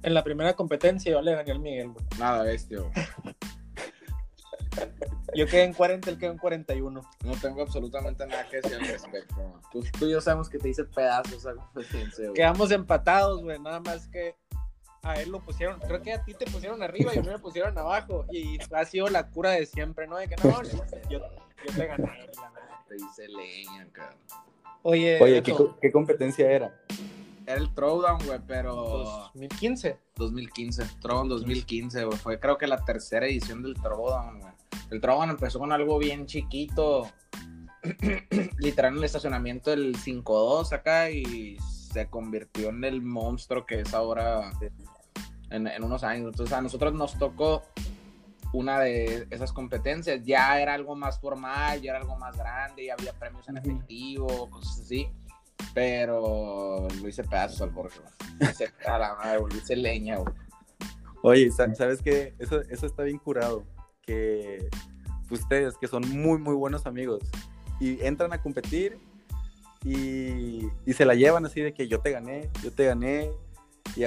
En 0.04 0.14
la 0.14 0.24
primera 0.24 0.56
competencia 0.56 1.12
yo 1.12 1.22
le 1.22 1.36
gané 1.36 1.52
al 1.52 1.60
Miguel, 1.60 1.90
güey. 1.90 2.06
Nada 2.18 2.44
bestia, 2.44 2.80
güey. 2.80 2.92
Yo 5.34 5.48
quedé 5.48 5.64
en 5.64 5.74
40, 5.74 6.10
él 6.10 6.18
quedó 6.18 6.32
en 6.32 6.38
41. 6.38 7.02
No 7.24 7.32
tengo 7.42 7.62
absolutamente 7.62 8.26
nada 8.28 8.48
que 8.50 8.58
decir 8.58 8.76
al 8.76 8.86
respecto. 8.88 9.36
güey. 9.36 9.62
Tú, 9.72 9.84
tú 9.98 10.06
y 10.08 10.12
yo 10.12 10.20
sabemos 10.20 10.50
que 10.50 10.58
te 10.58 10.70
hice 10.70 10.84
pedazos 10.84 11.34
esa 11.34 11.56
competencia, 11.56 12.26
güey. 12.26 12.34
Quedamos 12.34 12.72
empatados, 12.72 13.42
güey. 13.42 13.58
Nada 13.60 13.80
más 13.80 14.08
que 14.10 14.36
a 15.04 15.16
él 15.20 15.32
lo 15.32 15.40
pusieron, 15.40 15.80
creo 15.80 16.02
que 16.02 16.14
a 16.14 16.24
ti 16.24 16.34
te 16.34 16.46
pusieron 16.46 16.82
arriba 16.84 17.14
y 17.14 17.20
a 17.20 17.22
mí 17.22 17.28
me 17.28 17.40
pusieron 17.40 17.78
abajo. 17.78 18.26
Y 18.32 18.58
ha 18.74 18.86
sido 18.86 19.08
la 19.08 19.30
cura 19.30 19.52
de 19.52 19.66
siempre, 19.66 20.08
¿no? 20.08 20.18
De 20.18 20.28
que 20.28 20.36
no, 20.44 20.64
yo, 20.64 20.84
yo 21.10 21.22
te 21.76 21.88
gané. 21.88 22.30
Te 22.88 22.96
hice 22.96 23.28
leña, 23.28 23.88
cabrón. 23.92 24.18
Oye, 24.84 25.20
Oye, 25.22 25.44
¿qué, 25.44 25.56
qué 25.82 25.92
competencia 25.92 26.50
era? 26.50 26.76
Era 27.46 27.56
el 27.60 27.74
Throwdown, 27.74 28.26
güey, 28.26 28.40
pero 28.48 28.76
2015. 29.34 29.98
2015. 30.16 30.84
Throwdown 31.02 31.30
2015, 31.30 32.06
güey. 32.06 32.18
Fue 32.18 32.40
creo 32.40 32.58
que 32.58 32.68
la 32.68 32.84
tercera 32.84 33.26
edición 33.26 33.64
del 33.64 33.76
Throwdown, 33.76 34.40
güey. 34.40 34.54
El 34.92 35.02
Throwdown 35.02 35.32
empezó 35.32 35.60
con 35.60 35.72
algo 35.72 35.98
bien 35.98 36.26
chiquito. 36.26 37.08
Literal 38.60 38.94
en 38.94 38.98
el 39.00 39.04
estacionamiento 39.04 39.72
del 39.72 39.96
5-2 39.96 40.74
acá 40.74 41.10
y 41.10 41.58
se 41.92 42.08
convirtió 42.08 42.70
en 42.70 42.84
el 42.84 43.02
monstruo 43.02 43.66
que 43.66 43.82
es 43.82 43.94
ahora 43.94 44.52
en, 45.50 45.68
en 45.68 45.84
unos 45.84 46.04
años. 46.04 46.32
Entonces 46.32 46.54
a 46.56 46.62
nosotros 46.62 46.94
nos 46.94 47.18
tocó 47.18 47.64
una 48.54 48.80
de 48.80 49.28
esas 49.30 49.54
competencias. 49.54 50.22
Ya 50.24 50.60
era 50.62 50.74
algo 50.74 50.96
más 50.96 51.20
formal, 51.20 51.82
ya 51.82 51.92
era 51.92 52.00
algo 52.00 52.16
más 52.18 52.38
grande, 52.38 52.86
ya 52.86 52.94
había 52.94 53.14
premios 53.14 53.48
en 53.50 53.58
efectivo, 53.58 54.50
cosas 54.50 54.80
así. 54.82 55.08
Pero 55.74 56.88
lo 57.02 57.08
hice 57.08 57.24
pedazos 57.24 57.62
al 57.62 57.72
hice 58.50 58.72
a 58.88 58.98
la 58.98 59.16
madre, 59.16 59.40
lo 59.40 59.56
hice 59.56 59.76
leña, 59.76 60.18
güey. 60.18 60.34
Oye, 61.24 61.52
sa- 61.52 61.74
¿sabes 61.76 62.02
qué? 62.02 62.34
Eso, 62.40 62.62
eso 62.62 62.86
está 62.86 63.04
bien 63.04 63.20
curado. 63.20 63.64
Que 64.02 64.68
ustedes, 65.30 65.78
que 65.78 65.88
son 65.88 66.02
muy, 66.10 66.40
muy 66.40 66.56
buenos 66.56 66.86
amigos, 66.86 67.20
y 67.80 68.04
entran 68.04 68.34
a 68.34 68.42
competir 68.42 69.00
y, 69.84 70.68
y 70.86 70.94
se 70.94 71.06
la 71.06 71.16
llevan 71.16 71.46
así 71.46 71.62
de 71.62 71.74
que 71.74 71.88
yo 71.88 72.00
te 72.02 72.12
gané, 72.12 72.50
yo 72.64 72.72
te 72.72 72.86
gané. 72.86 73.32
Y 73.96 74.02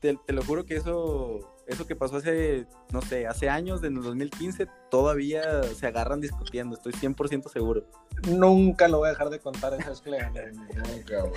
te, 0.00 0.16
te 0.26 0.32
lo 0.32 0.42
juro 0.42 0.64
que 0.66 0.76
eso, 0.76 1.40
eso 1.66 1.86
que 1.86 1.96
pasó 1.96 2.16
hace, 2.16 2.66
no 2.92 3.00
sé, 3.02 3.26
hace 3.26 3.48
años, 3.48 3.82
en 3.82 3.96
el 3.96 4.02
2015, 4.02 4.66
todavía 4.90 5.62
se 5.62 5.86
agarran 5.86 6.20
discutiendo, 6.20 6.76
estoy 6.76 6.92
100% 6.92 7.48
seguro. 7.48 7.84
Nunca 8.28 8.88
lo 8.88 8.98
voy 8.98 9.06
a 9.08 9.10
dejar 9.12 9.30
de 9.30 9.38
contar 9.40 9.72
esa 9.74 9.90
vez 9.90 10.00
que 10.00 10.10
le 10.10 10.18
gané. 10.18 10.52
Nunca, 10.52 11.20
güey. 11.22 11.32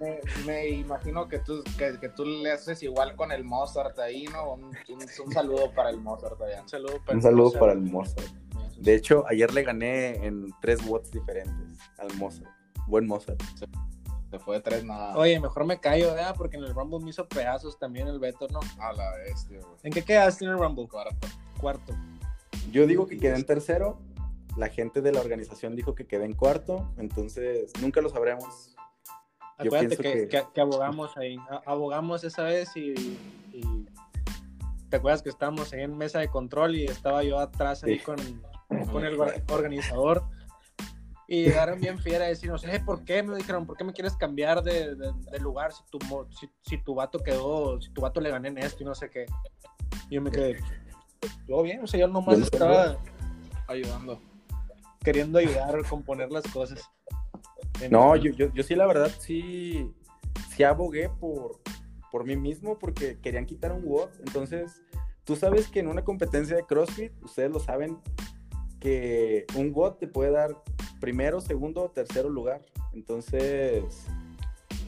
me, 0.00 0.20
me 0.46 0.68
imagino 0.68 1.28
que 1.28 1.38
tú, 1.40 1.62
que, 1.76 1.98
que 1.98 2.08
tú 2.10 2.24
le 2.24 2.52
haces 2.52 2.82
igual 2.82 3.16
con 3.16 3.32
el 3.32 3.42
Mozart 3.44 3.98
ahí, 3.98 4.24
¿no? 4.26 4.52
Un, 4.54 4.64
un- 4.64 4.74
un 5.26 5.32
saludo 5.32 5.72
para 5.74 5.90
el 5.90 5.98
Mozart 5.98 6.40
allá. 6.40 6.62
Un 6.62 6.68
saludo 6.68 7.00
para 7.04 7.16
Un 7.16 7.22
saludo 7.22 7.52
para 7.58 7.72
el 7.72 7.80
Mozart. 7.80 8.26
De 8.78 8.94
hecho, 8.94 9.24
ayer 9.28 9.52
le 9.54 9.62
gané 9.62 10.26
en 10.26 10.48
tres 10.60 10.80
watts 10.86 11.10
diferentes 11.10 11.78
al 11.98 12.12
Mozart. 12.16 12.50
Buen 12.86 13.06
Mozart. 13.06 13.40
Se 14.30 14.38
fue 14.38 14.56
de 14.56 14.62
tres 14.62 14.84
nada. 14.84 15.16
Oye, 15.16 15.38
mejor 15.40 15.64
me 15.64 15.78
callo, 15.80 16.08
¿verdad? 16.14 16.34
Porque 16.36 16.56
en 16.56 16.64
el 16.64 16.74
Rumble 16.74 16.98
me 17.00 17.10
hizo 17.10 17.26
pedazos 17.28 17.78
también 17.78 18.08
el 18.08 18.18
Beto, 18.18 18.46
¿no? 18.48 18.60
A 18.80 18.92
la 18.92 19.12
bestia, 19.16 19.58
güey. 19.60 19.72
¿En 19.84 19.92
qué 19.92 20.02
quedaste 20.02 20.44
en 20.44 20.50
el 20.50 20.58
Rumble? 20.58 20.88
Cuarto. 20.88 21.28
Cuarto. 21.60 21.94
Yo 22.70 22.86
digo 22.86 23.06
que 23.06 23.18
quedé 23.18 23.36
en 23.36 23.46
tercero. 23.46 23.98
La 24.56 24.68
gente 24.68 25.00
de 25.00 25.12
la 25.12 25.20
organización 25.20 25.76
dijo 25.76 25.94
que 25.94 26.06
quedé 26.06 26.24
en 26.24 26.32
cuarto. 26.34 26.90
Entonces, 26.98 27.72
nunca 27.80 28.00
lo 28.00 28.08
sabremos. 28.08 28.74
Yo 29.60 29.66
Acuérdate 29.66 29.96
que, 29.96 30.02
que- 30.12 30.28
que- 30.28 30.44
que 30.54 30.60
abogamos 30.60 31.16
ahí. 31.16 31.36
A- 31.50 31.62
abogamos 31.66 32.24
esa 32.24 32.42
vez 32.42 32.76
y, 32.76 32.90
y- 33.52 33.86
¿Te 34.90 34.96
acuerdas 34.96 35.22
que 35.22 35.30
estábamos 35.30 35.72
ahí 35.72 35.82
en 35.82 35.96
mesa 35.96 36.18
de 36.20 36.28
control 36.28 36.76
y 36.76 36.84
estaba 36.84 37.22
yo 37.22 37.38
atrás 37.38 37.82
ahí 37.84 37.98
Sí. 37.98 38.04
con, 38.04 38.16
con 38.90 39.04
el 39.04 39.18
or- 39.20 39.42
organizador? 39.50 40.24
Y 41.28 41.42
llegaron 41.44 41.80
bien 41.80 41.98
fiera 41.98 42.24
a 42.24 42.28
decirnos, 42.28 42.62
eh, 42.64 42.80
¿por 42.84 43.04
qué? 43.04 43.20
Me 43.22 43.34
dijeron, 43.36 43.66
¿por 43.66 43.76
qué 43.76 43.82
me 43.82 43.92
quieres 43.92 44.14
cambiar 44.14 44.62
de, 44.62 44.94
de- 44.94 45.12
de 45.32 45.38
lugar 45.40 45.72
si 45.72 45.82
tu, 45.90 45.98
si, 46.38 46.48
si 46.62 46.78
tu 46.78 46.94
vato 46.94 47.18
quedó, 47.18 47.80
si 47.80 47.90
tu 47.90 48.00
vato 48.00 48.20
le 48.20 48.30
gané 48.30 48.48
en 48.48 48.58
esto 48.58 48.82
y 48.82 48.86
no 48.86 48.94
sé 48.94 49.10
qué? 49.10 49.26
Y 50.08 50.14
yo 50.14 50.22
me 50.22 50.30
quedé, 50.30 50.60
yo 51.48 51.62
bien, 51.62 51.82
o 51.82 51.86
sea, 51.88 51.98
yo 51.98 52.06
nomás 52.06 52.36
sé, 52.36 52.42
estaba 52.44 52.96
Ayudando. 53.66 54.20
queriendo 55.02 55.38
ayudar 55.40 55.74
a 55.76 55.82
componer 55.88 56.30
las 56.30 56.44
cosas. 56.46 56.88
No, 57.90 58.14
yo, 58.14 58.30
yo, 58.32 58.52
yo 58.54 58.62
sí, 58.62 58.76
la 58.76 58.86
verdad, 58.86 59.10
sí, 59.18 59.92
sí 60.54 60.62
abogué 60.62 61.08
por, 61.08 61.60
por 62.12 62.24
mí 62.24 62.36
mismo 62.36 62.78
porque 62.78 63.18
querían 63.20 63.46
quitar 63.46 63.72
un 63.72 63.82
WOD. 63.84 64.10
Entonces, 64.24 64.80
tú 65.24 65.34
sabes 65.34 65.66
que 65.68 65.80
en 65.80 65.88
una 65.88 66.04
competencia 66.04 66.54
de 66.54 66.62
CrossFit, 66.62 67.12
ustedes 67.22 67.50
lo 67.50 67.58
saben, 67.58 67.98
que 68.80 69.46
un 69.56 69.72
WOD 69.74 69.94
te 69.94 70.06
puede 70.08 70.30
dar 70.30 70.56
primero, 71.00 71.40
segundo 71.40 71.82
o 71.82 71.90
tercero 71.90 72.28
lugar. 72.28 72.62
Entonces, 72.92 73.84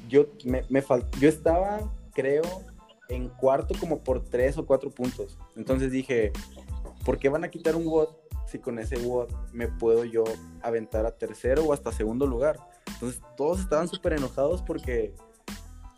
yo, 0.08 0.26
me, 0.44 0.62
me 0.68 0.82
fal- 0.82 1.08
yo 1.20 1.28
estaba, 1.28 1.80
creo, 2.14 2.42
en 3.08 3.28
cuarto 3.28 3.74
como 3.78 3.98
por 4.02 4.24
tres 4.24 4.56
o 4.58 4.66
cuatro 4.66 4.90
puntos. 4.90 5.38
Entonces 5.56 5.90
dije, 5.90 6.32
¿por 7.04 7.18
qué 7.18 7.28
van 7.28 7.44
a 7.44 7.48
quitar 7.50 7.76
un 7.76 7.86
WOD 7.86 8.08
si 8.46 8.58
con 8.58 8.78
ese 8.78 8.96
WOD 8.96 9.28
me 9.52 9.68
puedo 9.68 10.04
yo 10.04 10.24
aventar 10.62 11.04
a 11.06 11.10
tercero 11.16 11.64
o 11.64 11.72
hasta 11.72 11.92
segundo 11.92 12.26
lugar? 12.26 12.58
Entonces 12.94 13.20
todos 13.36 13.60
estaban 13.60 13.88
súper 13.88 14.14
enojados 14.14 14.62
porque, 14.62 15.14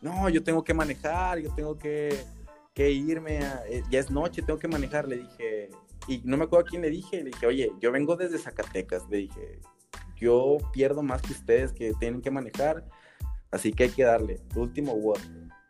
no, 0.03 0.29
yo 0.29 0.43
tengo 0.43 0.63
que 0.65 0.75
manejar, 0.75 1.39
yo 1.39 1.53
tengo 1.55 1.79
que, 1.79 2.17
que 2.75 2.91
irme, 2.91 3.39
a- 3.39 3.63
eh, 3.69 3.83
ya 3.91 3.99
es 4.01 4.11
noche, 4.11 4.43
tengo 4.43 4.59
que 4.59 4.69
manejar, 4.69 5.07
le 5.09 5.19
dije, 5.19 5.71
y 6.07 6.23
no 6.25 6.37
me 6.37 6.45
acuerdo 6.45 6.67
a 6.67 6.69
quién 6.69 6.83
le 6.83 6.91
dije, 6.91 7.19
le 7.19 7.31
dije, 7.31 7.47
oye, 7.47 7.73
yo 7.81 7.93
vengo 7.93 8.17
desde 8.17 8.39
Zacatecas, 8.39 9.09
le 9.11 9.19
dije, 9.19 9.61
yo 10.17 10.59
pierdo 10.73 11.03
más 11.03 11.23
que 11.23 11.33
ustedes 11.33 11.73
que 11.73 11.93
tienen 11.95 12.21
que 12.21 12.31
manejar, 12.31 12.87
así 13.51 13.73
que 13.73 13.85
hay 13.85 13.91
que 13.91 14.05
darle, 14.05 14.41
último 14.55 14.93
WOD. 14.93 15.19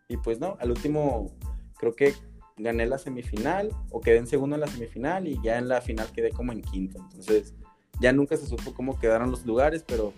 Y 0.08 0.16
pues 0.16 0.40
no, 0.40 0.56
al 0.60 0.70
último 0.70 1.30
creo 1.78 1.94
que 1.94 2.14
gané 2.56 2.86
la 2.86 2.98
semifinal 2.98 3.70
o 3.90 4.00
quedé 4.00 4.18
en 4.18 4.26
segundo 4.26 4.56
en 4.56 4.60
la 4.60 4.66
semifinal 4.66 5.26
y 5.26 5.40
ya 5.42 5.58
en 5.58 5.68
la 5.68 5.80
final 5.80 6.10
quedé 6.12 6.30
como 6.30 6.52
en 6.52 6.62
quinto. 6.62 6.98
Entonces 6.98 7.54
ya 8.00 8.12
nunca 8.12 8.36
se 8.36 8.46
supo 8.46 8.74
cómo 8.74 8.98
quedaron 8.98 9.30
los 9.30 9.46
lugares, 9.46 9.84
pero 9.86 10.12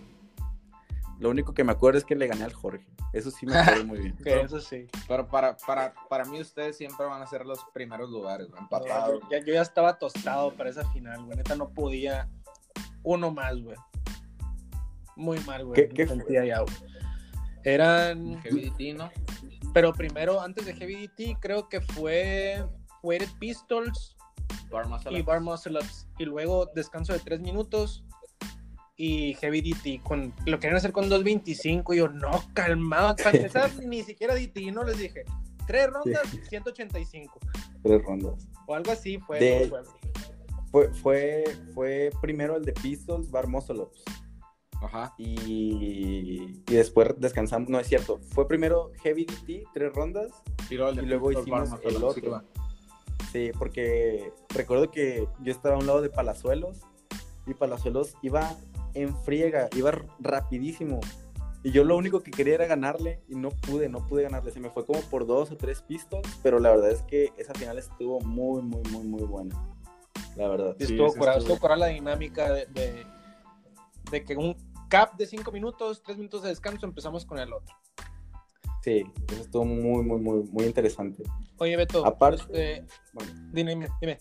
lo 1.23 1.29
único 1.29 1.53
que 1.53 1.63
me 1.63 1.71
acuerdo 1.71 1.97
es 1.97 2.03
que 2.03 2.17
le 2.17 2.27
gané 2.27 2.43
al 2.43 2.51
Jorge. 2.51 2.85
Eso 3.13 3.31
sí 3.31 3.45
me 3.45 3.57
acuerdo 3.57 3.85
muy 3.85 3.99
bien. 3.99 4.17
eso 4.25 4.59
sí. 4.59 4.87
Pero 5.07 5.25
para, 5.25 5.55
para, 5.55 5.93
para 6.09 6.25
mí 6.25 6.41
ustedes 6.41 6.75
siempre 6.75 7.05
van 7.05 7.21
a 7.21 7.27
ser 7.27 7.45
los 7.45 7.59
primeros 7.73 8.09
lugares, 8.09 8.49
empatados. 8.59 9.21
Yo, 9.21 9.29
ya, 9.31 9.39
yo 9.39 9.53
ya 9.53 9.61
estaba 9.61 9.97
tostado 9.97 10.53
para 10.53 10.69
esa 10.69 10.83
final, 10.91 11.23
güey. 11.23 11.37
Neta 11.37 11.55
no 11.55 11.69
podía 11.69 12.29
uno 13.03 13.31
más, 13.31 13.57
güey. 13.61 13.77
Muy 15.15 15.39
mal, 15.45 15.63
güey. 15.63 15.87
¿Qué- 15.87 16.05
sentía 16.05 16.43
ya, 16.43 16.59
güey. 16.59 16.75
Eran. 17.63 18.41
Heavy 18.41 18.69
DT, 18.69 18.97
¿no? 18.97 19.09
Pero 19.73 19.93
primero, 19.93 20.41
antes 20.41 20.65
de 20.65 20.73
Heavy 20.73 21.07
DT, 21.07 21.39
creo 21.39 21.69
que 21.69 21.79
fue 21.79 22.67
Weighted 23.01 23.29
Pistols 23.39 24.17
Bar 24.69 24.89
muscle 24.89 25.13
y 25.13 25.21
ups. 25.21 25.25
Bar 25.25 25.39
Muscle 25.39 25.79
Ups. 25.79 26.05
Y 26.19 26.25
luego 26.25 26.69
descanso 26.75 27.13
de 27.13 27.19
tres 27.19 27.39
minutos 27.39 28.03
y 28.95 29.33
Heavy 29.35 29.61
DT. 29.61 30.01
Con, 30.03 30.33
lo 30.45 30.59
querían 30.59 30.77
hacer 30.77 30.91
con 30.91 31.09
2.25. 31.09 31.93
Y 31.93 31.97
yo, 31.97 32.07
no, 32.09 32.31
calmado. 32.53 33.15
Para 33.23 33.37
empezar, 33.37 33.71
ni 33.83 34.03
siquiera 34.03 34.35
DT, 34.35 34.71
no 34.71 34.83
les 34.83 34.97
dije. 34.97 35.23
Tres 35.67 35.89
rondas, 35.89 36.21
185. 36.49 37.39
Tres 37.83 38.03
rondas. 38.03 38.47
O 38.67 38.75
algo 38.75 38.91
así 38.91 39.17
fue. 39.19 39.39
De- 39.39 39.67
fue- 39.69 39.83
Fue, 40.71 40.89
fue, 40.93 41.43
fue 41.73 42.09
primero 42.21 42.55
el 42.57 42.65
de 42.65 42.73
Pistols, 42.73 43.29
Bar 43.29 43.47
Muscle 43.47 43.79
Ups. 43.81 44.03
Ajá. 44.81 45.13
Y, 45.17 46.61
y 46.67 46.73
después 46.73 47.09
descansamos. 47.17 47.69
No 47.69 47.79
es 47.79 47.87
cierto. 47.87 48.19
Fue 48.31 48.47
primero 48.47 48.91
Heavy 49.03 49.25
DT, 49.25 49.63
tres 49.73 49.93
rondas. 49.93 50.31
Y 50.69 50.75
luego, 50.75 50.89
el 50.89 50.95
de 50.97 51.03
Y 51.03 51.05
luego 51.05 51.31
hicimos 51.31 51.69
Bar 51.69 51.79
el 51.83 52.03
otro. 52.03 52.41
sí. 52.41 52.59
Sí, 53.31 53.51
porque 53.57 54.31
recuerdo 54.49 54.91
que 54.91 55.27
yo 55.39 55.51
estaba 55.51 55.75
a 55.75 55.79
un 55.79 55.87
lado 55.87 56.01
de 56.01 56.09
Palazuelos 56.09 56.81
y 57.47 57.53
Palazuelos 57.55 58.15
iba 58.21 58.55
en 58.93 59.15
friega, 59.23 59.69
iba 59.75 59.91
rapidísimo. 60.19 60.99
Y 61.63 61.71
yo 61.71 61.85
lo 61.85 61.95
único 61.95 62.21
que 62.21 62.31
quería 62.31 62.55
era 62.55 62.65
ganarle 62.65 63.21
y 63.29 63.35
no 63.35 63.49
pude, 63.49 63.87
no 63.87 64.05
pude 64.05 64.23
ganarle. 64.23 64.51
Se 64.51 64.59
me 64.59 64.69
fue 64.69 64.85
como 64.85 64.99
por 65.01 65.25
dos 65.25 65.51
o 65.51 65.57
tres 65.57 65.81
pistos, 65.81 66.21
pero 66.41 66.59
la 66.59 66.71
verdad 66.71 66.91
es 66.91 67.01
que 67.03 67.31
esa 67.37 67.53
final 67.53 67.77
estuvo 67.77 68.19
muy, 68.19 68.61
muy, 68.61 68.81
muy, 68.91 69.03
muy 69.03 69.23
buena. 69.23 69.55
La 70.35 70.49
verdad. 70.49 70.75
Sí, 70.77 70.85
estuvo, 70.85 71.13
curada, 71.13 71.37
estuvo 71.37 71.75
la 71.75 71.87
dinámica 71.87 72.51
de, 72.51 72.65
de, 72.67 73.05
de, 74.11 74.23
que 74.25 74.35
un 74.35 74.57
cap 74.89 75.15
de 75.15 75.25
cinco 75.25 75.51
minutos, 75.51 76.01
tres 76.03 76.17
minutos 76.17 76.43
de 76.43 76.49
descanso, 76.49 76.85
empezamos 76.85 77.25
con 77.25 77.39
el 77.39 77.53
otro. 77.53 77.73
Sí, 78.81 79.05
eso 79.31 79.41
estuvo 79.41 79.63
muy, 79.63 80.03
muy, 80.03 80.19
muy, 80.19 80.43
muy 80.51 80.65
interesante. 80.65 81.23
Oye, 81.57 81.77
Beto, 81.77 82.05
aparte, 82.05 82.41
este, 82.41 82.85
bueno. 83.13 83.31
dime, 83.53 83.87
dime. 84.01 84.19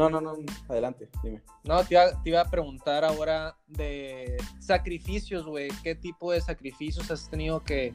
No, 0.00 0.08
no, 0.08 0.18
no, 0.18 0.34
adelante, 0.66 1.10
dime. 1.22 1.42
No, 1.62 1.84
te 1.84 1.92
iba, 1.92 2.22
te 2.22 2.30
iba 2.30 2.40
a 2.40 2.48
preguntar 2.48 3.04
ahora 3.04 3.54
de 3.66 4.38
sacrificios, 4.58 5.44
güey. 5.44 5.68
¿Qué 5.82 5.94
tipo 5.94 6.32
de 6.32 6.40
sacrificios 6.40 7.10
has 7.10 7.28
tenido 7.28 7.62
que, 7.62 7.92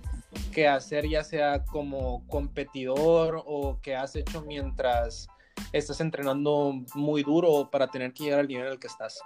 que, 0.54 0.68
hacer, 0.68 1.10
ya 1.10 1.24
sea 1.24 1.66
como 1.66 2.24
competidor 2.28 3.42
o 3.48 3.80
que 3.82 3.96
has 3.96 4.16
hecho 4.16 4.44
mientras 4.44 5.28
estás 5.74 6.00
entrenando 6.00 6.76
muy 6.94 7.24
duro 7.24 7.72
para 7.72 7.88
tener 7.88 8.14
que 8.14 8.26
llegar 8.26 8.42
al 8.42 8.48
nivel 8.50 8.68
al 8.68 8.80
que 8.80 8.86
estás? 8.86 9.20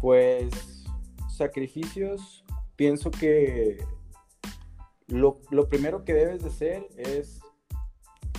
Pues 0.00 0.86
sacrificios, 1.28 2.42
pienso 2.74 3.10
que 3.10 3.84
lo, 5.08 5.42
lo 5.50 5.68
primero 5.68 6.06
que 6.06 6.14
debes 6.14 6.42
de 6.42 6.48
hacer 6.48 6.88
es 6.96 7.42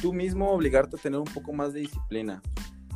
tú 0.01 0.13
mismo 0.13 0.51
obligarte 0.51 0.97
a 0.97 0.99
tener 0.99 1.19
un 1.19 1.25
poco 1.25 1.53
más 1.53 1.73
de 1.73 1.81
disciplina. 1.81 2.41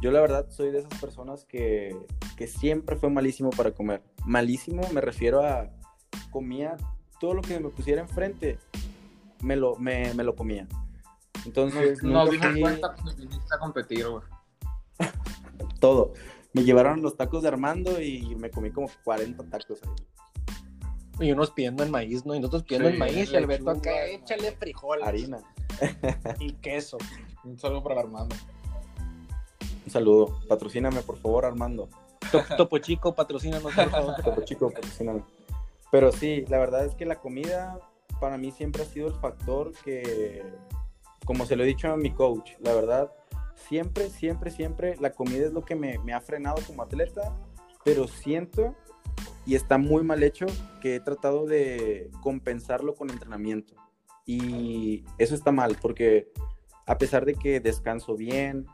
Yo 0.01 0.11
la 0.11 0.19
verdad 0.19 0.47
soy 0.49 0.71
de 0.71 0.79
esas 0.79 0.99
personas 0.99 1.45
que, 1.45 1.95
que 2.35 2.47
siempre 2.47 2.95
fue 2.97 3.09
malísimo 3.09 3.49
para 3.51 3.71
comer. 3.71 4.03
Malísimo 4.25 4.81
me 4.91 5.01
refiero 5.01 5.41
a 5.41 5.69
comía 6.29 6.77
todo 7.19 7.35
lo 7.35 7.41
que 7.41 7.57
me 7.59 7.69
pusiera 7.69 8.01
enfrente, 8.01 8.59
me 9.41 9.55
lo, 9.55 9.77
me, 9.77 10.13
me 10.13 10.23
lo 10.23 10.35
comía. 10.35 10.67
Entonces, 11.45 12.03
no, 12.03 12.27
dimos 12.27 12.57
cuenta 12.59 12.93
cuando 12.95 13.15
viniste 13.15 13.55
a 13.55 13.59
competir, 13.59 14.07
güey. 14.07 14.23
todo. 15.79 16.13
Me 16.53 16.63
llevaron 16.63 17.01
los 17.01 17.17
tacos 17.17 17.41
de 17.41 17.47
Armando 17.47 18.01
y 18.01 18.35
me 18.35 18.51
comí 18.51 18.71
como 18.71 18.89
40 19.03 19.43
tacos 19.45 19.79
ahí. 19.83 21.27
Y 21.27 21.31
unos 21.31 21.51
pidiendo 21.51 21.83
el 21.83 21.89
maíz, 21.89 22.25
¿no? 22.25 22.35
Y 22.35 22.39
nosotros 22.39 22.63
pidiendo 22.63 22.89
el 22.89 22.97
maíz 22.97 23.31
y 23.31 23.35
Alberto 23.35 23.69
acá, 23.69 24.05
échale 24.07 24.51
frijol. 24.51 25.01
Harina. 25.03 25.39
y 26.39 26.53
queso. 26.53 26.97
Un 27.43 27.57
saludo 27.57 27.83
para 27.83 28.01
Armando. 28.01 28.35
Un 29.85 29.91
saludo. 29.91 30.39
Patrocíname, 30.47 31.01
por 31.01 31.17
favor, 31.17 31.45
Armando. 31.45 31.89
Topo 32.57 32.77
Chico, 32.79 33.13
patrocínanos, 33.13 33.73
por 33.73 33.89
favor. 33.89 34.15
Topo 34.23 34.41
Chico, 34.41 34.71
patrocíname. 34.71 35.23
Pero 35.91 36.11
sí, 36.11 36.45
la 36.47 36.57
verdad 36.57 36.85
es 36.85 36.95
que 36.95 37.05
la 37.05 37.19
comida 37.19 37.79
para 38.19 38.37
mí 38.37 38.51
siempre 38.51 38.83
ha 38.83 38.85
sido 38.85 39.07
el 39.07 39.13
factor 39.13 39.73
que, 39.83 40.43
como 41.25 41.45
se 41.45 41.55
lo 41.55 41.63
he 41.63 41.67
dicho 41.67 41.91
a 41.91 41.97
mi 41.97 42.11
coach, 42.11 42.51
la 42.61 42.73
verdad, 42.73 43.11
siempre, 43.67 44.09
siempre, 44.09 44.49
siempre 44.49 44.95
la 44.97 45.11
comida 45.11 45.45
es 45.45 45.53
lo 45.53 45.63
que 45.63 45.75
me, 45.75 45.99
me 45.99 46.13
ha 46.13 46.21
frenado 46.21 46.61
como 46.65 46.83
atleta, 46.83 47.35
pero 47.83 48.07
siento, 48.07 48.75
y 49.45 49.55
está 49.55 49.77
muy 49.77 50.03
mal 50.03 50.23
hecho, 50.23 50.45
que 50.81 50.95
he 50.95 50.99
tratado 50.99 51.45
de 51.45 52.09
compensarlo 52.21 52.95
con 52.95 53.09
entrenamiento. 53.09 53.75
Y 54.25 55.03
eso 55.17 55.35
está 55.35 55.51
mal 55.51 55.77
porque 55.81 56.31
a 56.85 56.97
pesar 56.97 57.25
de 57.25 57.35
que 57.35 57.59
descanso 57.59 58.15
bien, 58.15 58.65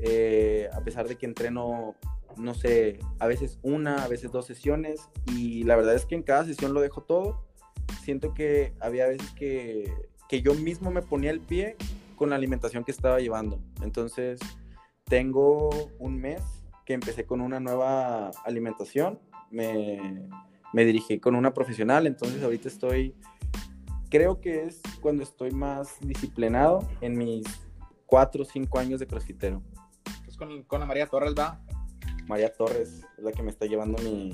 eh, 0.00 0.68
a 0.72 0.80
pesar 0.80 1.08
de 1.08 1.16
que 1.16 1.26
entreno, 1.26 1.94
no 2.36 2.54
sé, 2.54 2.98
a 3.18 3.26
veces 3.26 3.58
una, 3.62 4.04
a 4.04 4.08
veces 4.08 4.30
dos 4.30 4.46
sesiones, 4.46 5.08
y 5.26 5.64
la 5.64 5.76
verdad 5.76 5.94
es 5.94 6.06
que 6.06 6.14
en 6.14 6.22
cada 6.22 6.44
sesión 6.44 6.74
lo 6.74 6.80
dejo 6.80 7.02
todo, 7.02 7.44
siento 8.02 8.34
que 8.34 8.72
había 8.80 9.06
veces 9.06 9.30
que, 9.32 9.92
que 10.28 10.42
yo 10.42 10.54
mismo 10.54 10.90
me 10.90 11.02
ponía 11.02 11.30
el 11.30 11.40
pie 11.40 11.76
con 12.16 12.30
la 12.30 12.36
alimentación 12.36 12.84
que 12.84 12.90
estaba 12.90 13.20
llevando. 13.20 13.60
Entonces, 13.82 14.40
tengo 15.04 15.70
un 15.98 16.20
mes 16.20 16.42
que 16.84 16.94
empecé 16.94 17.26
con 17.26 17.40
una 17.40 17.60
nueva 17.60 18.30
alimentación, 18.44 19.18
me, 19.50 20.28
me 20.72 20.84
dirigí 20.84 21.18
con 21.18 21.34
una 21.34 21.52
profesional, 21.54 22.06
entonces 22.06 22.42
ahorita 22.42 22.68
estoy 22.68 23.14
creo 24.08 24.40
que 24.40 24.64
es 24.64 24.80
cuando 25.00 25.22
estoy 25.22 25.50
más 25.50 25.96
disciplinado 26.00 26.86
en 27.00 27.16
mis 27.16 27.44
cuatro 28.06 28.42
o 28.42 28.46
cinco 28.46 28.78
años 28.78 29.00
de 29.00 29.06
crossfitero. 29.06 29.62
Pues 30.24 30.36
con, 30.36 30.62
con 30.64 30.80
la 30.80 30.86
María 30.86 31.06
Torres, 31.06 31.34
¿va? 31.38 31.60
María 32.26 32.52
Torres 32.52 33.04
es 33.16 33.24
la 33.24 33.32
que 33.32 33.42
me 33.42 33.50
está 33.50 33.66
llevando 33.66 34.02
mi, 34.02 34.32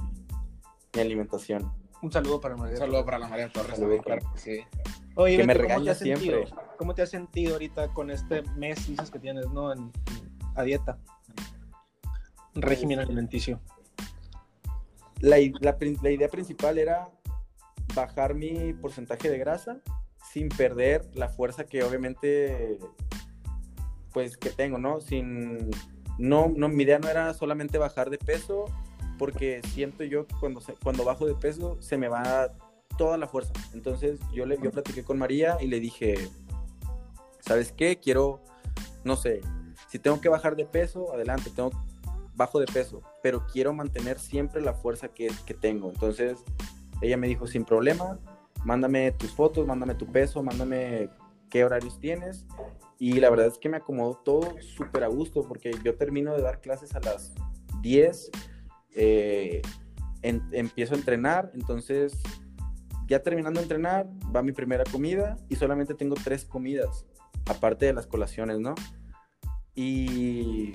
mi 0.95 1.01
alimentación. 1.01 1.73
Un 2.03 2.13
saludo 2.13 2.41
para 2.41 2.57
María. 2.57 2.75
Un 2.75 2.81
saludo 2.81 3.05
para 3.05 3.19
la 3.19 3.29
María 3.29 3.51
Torres. 3.51 3.79
Saludo, 3.79 4.03
claro 4.03 4.27
sí. 4.37 4.61
Oye, 5.17 5.37
que 5.37 5.47
me 5.47 5.55
regaña 5.55 5.95
siempre. 5.95 6.47
¿Cómo 6.77 6.95
te 6.95 7.03
has 7.03 7.11
sentido 7.11 7.55
ahorita 7.55 7.89
con 7.95 8.11
este 8.11 8.43
mes, 8.57 8.89
dices 8.89 9.11
que 9.11 9.19
tienes, 9.19 9.49
¿no? 9.51 9.73
En, 9.73 9.93
a 10.55 10.63
dieta. 10.65 10.99
Régimen 12.55 12.99
alimenticio. 12.99 13.61
La, 15.21 15.37
la, 15.61 15.77
la 16.03 16.11
idea 16.11 16.29
principal 16.29 16.79
era 16.79 17.09
bajar 17.95 18.35
mi 18.35 18.73
porcentaje 18.73 19.31
de 19.31 19.39
grasa 19.39 19.81
sin 20.33 20.49
perder 20.49 21.09
la 21.15 21.29
fuerza 21.29 21.65
que 21.65 21.83
obviamente 21.83 22.79
pues 24.13 24.37
que 24.37 24.51
tengo, 24.51 24.79
¿no? 24.79 25.01
Sin 25.01 25.71
no 26.19 26.53
no 26.55 26.69
mi 26.69 26.85
idea 26.85 26.99
no 26.99 27.09
era 27.09 27.35
solamente 27.35 27.79
bajar 27.79 28.11
de 28.11 28.19
peso 28.19 28.67
porque 29.19 29.61
siento 29.73 30.05
yo 30.05 30.27
que 30.27 30.35
cuando 30.41 30.61
cuando 30.83 31.05
bajo 31.05 31.27
de 31.27 31.35
peso 31.35 31.77
se 31.81 31.97
me 31.97 32.09
va 32.09 32.53
toda 32.97 33.17
la 33.19 33.29
fuerza. 33.29 33.53
Entonces 33.73 34.21
yo 34.33 34.47
le 34.47 34.59
yo 34.63 34.71
platiqué 34.71 35.05
con 35.05 35.19
María 35.19 35.57
y 35.61 35.67
le 35.67 35.81
dije, 35.81 36.15
¿sabes 37.41 37.73
qué? 37.73 37.99
Quiero 37.99 38.43
no 39.05 39.17
sé, 39.17 39.43
si 39.89 39.99
tengo 39.99 40.21
que 40.21 40.29
bajar 40.29 40.57
de 40.57 40.65
peso, 40.65 41.13
adelante, 41.13 41.51
tengo 41.55 41.71
bajo 42.35 42.59
de 42.59 42.67
peso, 42.67 43.03
pero 43.23 43.47
quiero 43.47 43.73
mantener 43.73 44.19
siempre 44.19 44.61
la 44.61 44.75
fuerza 44.75 45.09
que, 45.09 45.31
que 45.47 45.55
tengo. 45.55 45.91
Entonces, 45.91 46.39
ella 47.01 47.17
me 47.17 47.29
dijo, 47.29 47.47
sin 47.47 47.65
problema, 47.65 48.19
mándame 48.65 49.13
tus 49.13 49.33
fotos, 49.33 49.67
mándame 49.67 49.95
tu 49.95 50.07
peso, 50.07 50.43
mándame 50.43 51.11
qué 51.51 51.65
horarios 51.65 52.01
tienes. 52.01 52.47
Y 52.99 53.21
la 53.21 53.31
verdad 53.31 53.47
es 53.47 53.59
que 53.59 53.69
me 53.69 53.77
acomodó 53.77 54.15
todo 54.25 54.55
súper 54.61 55.05
a 55.05 55.09
gusto 55.09 55.47
porque 55.47 55.73
yo 55.85 55.97
termino 55.97 56.35
de 56.35 56.43
dar 56.43 56.61
clases 56.61 56.95
a 56.95 57.01
las 57.01 57.35
10, 57.83 58.31
eh, 58.97 59.63
empiezo 60.23 60.95
a 60.95 60.99
entrenar, 60.99 61.51
entonces 61.55 62.23
ya 63.07 63.23
terminando 63.23 63.61
de 63.61 63.65
entrenar 63.65 64.09
va 64.35 64.43
mi 64.43 64.53
primera 64.53 64.85
comida 64.85 65.37
y 65.51 65.57
solamente 65.57 65.95
tengo 65.95 66.15
tres 66.15 66.45
comidas, 66.45 67.05
aparte 67.47 67.87
de 67.87 67.93
las 67.93 68.07
colaciones, 68.07 68.59
¿no? 68.61 68.75
Y 69.75 70.73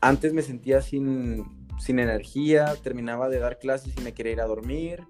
antes 0.00 0.34
me 0.34 0.42
sentía 0.42 0.82
sin, 0.82 1.66
sin 1.78 1.98
energía, 2.00 2.74
terminaba 2.82 3.28
de 3.28 3.38
dar 3.38 3.58
clases 3.58 3.94
y 3.96 4.02
me 4.02 4.12
quería 4.12 4.32
ir 4.32 4.40
a 4.40 4.46
dormir 4.46 5.04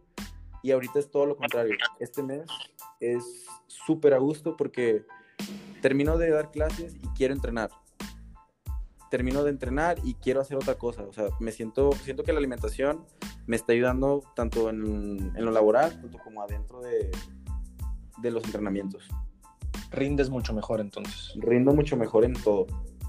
y 0.62 0.70
ahorita 0.70 0.98
es 0.98 1.10
todo 1.10 1.26
lo 1.26 1.36
contrario. 1.36 1.76
Este 1.98 2.22
mes 2.22 2.46
es 3.00 3.46
súper 3.66 4.14
a 4.14 4.18
gusto 4.18 4.56
porque 4.56 5.04
termino 5.80 6.16
de 6.18 6.30
dar 6.30 6.50
clases 6.50 6.94
y 6.94 7.08
quiero 7.16 7.34
entrenar. 7.34 7.70
Termino 9.10 9.44
de 9.44 9.50
entrenar 9.50 9.98
y 10.04 10.14
quiero 10.14 10.40
hacer 10.40 10.56
otra 10.56 10.76
cosa. 10.76 11.02
O 11.02 11.12
sea, 11.12 11.26
me 11.40 11.52
siento, 11.52 11.92
siento 11.92 12.22
que 12.22 12.32
la 12.32 12.38
alimentación 12.38 13.04
me 13.46 13.56
está 13.56 13.72
ayudando 13.72 14.22
tanto 14.34 14.70
en, 14.70 15.32
en 15.36 15.44
lo 15.44 15.50
laboral, 15.50 16.00
tanto 16.00 16.18
como 16.18 16.42
adentro 16.42 16.80
de, 16.80 17.10
de 18.18 18.30
los 18.30 18.44
entrenamientos. 18.44 19.08
Rindes 19.90 20.30
mucho 20.30 20.54
mejor 20.54 20.80
entonces. 20.80 21.34
Rindo 21.36 21.74
mucho 21.74 21.96
mejor 21.96 22.24
en 22.24 22.34
todo. 22.34 22.66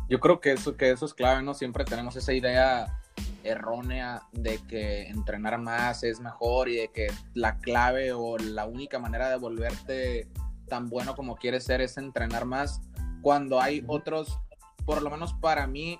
Yo 0.10 0.20
creo 0.20 0.42
que 0.42 0.52
eso, 0.52 0.76
que 0.76 0.92
eso 0.92 1.06
es 1.06 1.14
clave, 1.14 1.42
¿no? 1.44 1.54
Siempre 1.54 1.86
tenemos 1.86 2.16
esa 2.16 2.34
idea 2.34 3.00
errónea 3.44 4.24
de 4.32 4.60
que 4.68 5.08
entrenar 5.08 5.60
más 5.60 6.04
es 6.04 6.20
mejor 6.20 6.70
y 6.70 6.78
de 6.78 6.88
que 6.90 7.08
la 7.34 7.58
clave 7.60 8.14
o 8.14 8.38
la 8.38 8.66
única 8.66 9.00
manera 9.00 9.30
de 9.30 9.38
volverte 9.38 10.28
tan 10.68 10.90
bueno 10.90 11.16
como 11.16 11.36
quieres 11.36 11.66
ser 11.66 11.82
es 11.82 11.98
entrenar 11.98 12.46
más 12.46 12.82
cuando 13.22 13.62
hay 13.62 13.84
otros, 13.88 14.40
por 14.86 15.02
lo 15.02 15.10
menos 15.10 15.34
para 15.34 15.66
mí, 15.66 16.00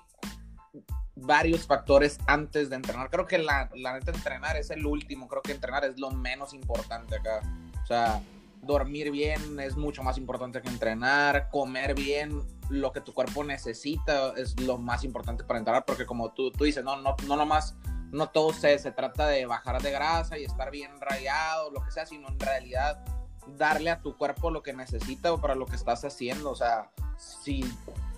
varios 1.16 1.66
factores 1.66 2.18
antes 2.26 2.70
de 2.70 2.76
entrenar. 2.76 3.08
Creo 3.10 3.26
que 3.26 3.38
la, 3.38 3.70
la 3.74 3.94
neta 3.94 4.10
entrenar 4.10 4.56
es 4.56 4.70
el 4.70 4.84
último, 4.84 5.28
creo 5.28 5.42
que 5.42 5.52
entrenar 5.52 5.84
es 5.84 5.98
lo 5.98 6.10
menos 6.10 6.52
importante 6.52 7.16
acá. 7.16 7.40
O 7.82 7.86
sea, 7.86 8.20
dormir 8.64 9.10
bien 9.10 9.58
es 9.60 9.76
mucho 9.76 10.02
más 10.02 10.18
importante 10.18 10.60
que 10.62 10.68
entrenar, 10.68 11.48
comer 11.50 11.94
bien, 11.94 12.42
lo 12.70 12.92
que 12.92 13.00
tu 13.00 13.12
cuerpo 13.12 13.44
necesita 13.44 14.32
es 14.36 14.58
lo 14.60 14.78
más 14.78 15.04
importante 15.04 15.44
para 15.44 15.58
entrenar, 15.58 15.84
porque 15.84 16.06
como 16.06 16.32
tú, 16.32 16.50
tú 16.50 16.64
dices, 16.64 16.84
no, 16.84 16.96
no, 16.96 17.16
no 17.26 17.36
nomás, 17.36 17.76
no 18.10 18.28
todo 18.28 18.52
se, 18.52 18.78
se 18.78 18.92
trata 18.92 19.28
de 19.28 19.46
bajar 19.46 19.82
de 19.82 19.90
grasa 19.90 20.38
y 20.38 20.44
estar 20.44 20.70
bien 20.70 21.00
rayado, 21.00 21.70
lo 21.70 21.82
que 21.82 21.90
sea, 21.90 22.06
sino 22.06 22.28
en 22.28 22.38
realidad 22.38 23.04
darle 23.46 23.90
a 23.90 24.00
tu 24.00 24.16
cuerpo 24.16 24.50
lo 24.50 24.62
que 24.62 24.72
necesita 24.72 25.36
para 25.36 25.54
lo 25.54 25.66
que 25.66 25.76
estás 25.76 26.04
haciendo. 26.04 26.50
O 26.50 26.56
sea, 26.56 26.90
si 27.18 27.64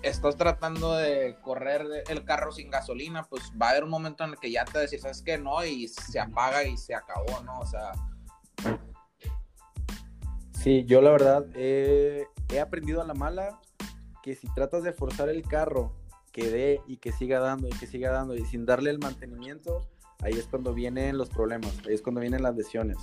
estás 0.01 0.35
tratando 0.35 0.93
de 0.95 1.37
correr 1.41 1.85
el 2.07 2.23
carro 2.23 2.51
sin 2.51 2.69
gasolina, 2.69 3.23
pues 3.23 3.51
va 3.61 3.67
a 3.67 3.69
haber 3.71 3.83
un 3.83 3.89
momento 3.89 4.23
en 4.23 4.31
el 4.31 4.37
que 4.37 4.51
ya 4.51 4.65
te 4.65 4.79
decís, 4.79 5.01
¿sabes 5.01 5.21
qué? 5.21 5.37
No, 5.37 5.63
y 5.65 5.87
se 5.87 6.19
apaga 6.19 6.63
y 6.63 6.77
se 6.77 6.95
acabó, 6.95 7.41
¿no? 7.43 7.59
O 7.59 7.65
sea. 7.65 7.91
Sí, 10.67 10.83
yo 10.83 11.01
la 11.01 11.11
verdad 11.11 11.45
he 11.55 12.27
aprendido 12.61 13.01
a 13.01 13.05
la 13.05 13.13
mala 13.13 13.61
que 14.21 14.35
si 14.35 14.53
tratas 14.53 14.83
de 14.83 14.91
forzar 14.91 15.29
el 15.29 15.43
carro 15.43 15.93
que 16.33 16.51
dé 16.51 16.81
y 16.85 16.97
que 16.97 17.13
siga 17.13 17.39
dando 17.39 17.69
y 17.69 17.71
que 17.71 17.87
siga 17.87 18.11
dando 18.11 18.35
y 18.35 18.43
sin 18.43 18.65
darle 18.65 18.89
el 18.89 18.99
mantenimiento, 18.99 19.87
ahí 20.21 20.33
es 20.33 20.45
cuando 20.45 20.73
vienen 20.73 21.17
los 21.17 21.29
problemas, 21.29 21.71
ahí 21.87 21.93
es 21.93 22.01
cuando 22.01 22.19
vienen 22.19 22.43
las 22.43 22.53
lesiones. 22.57 22.97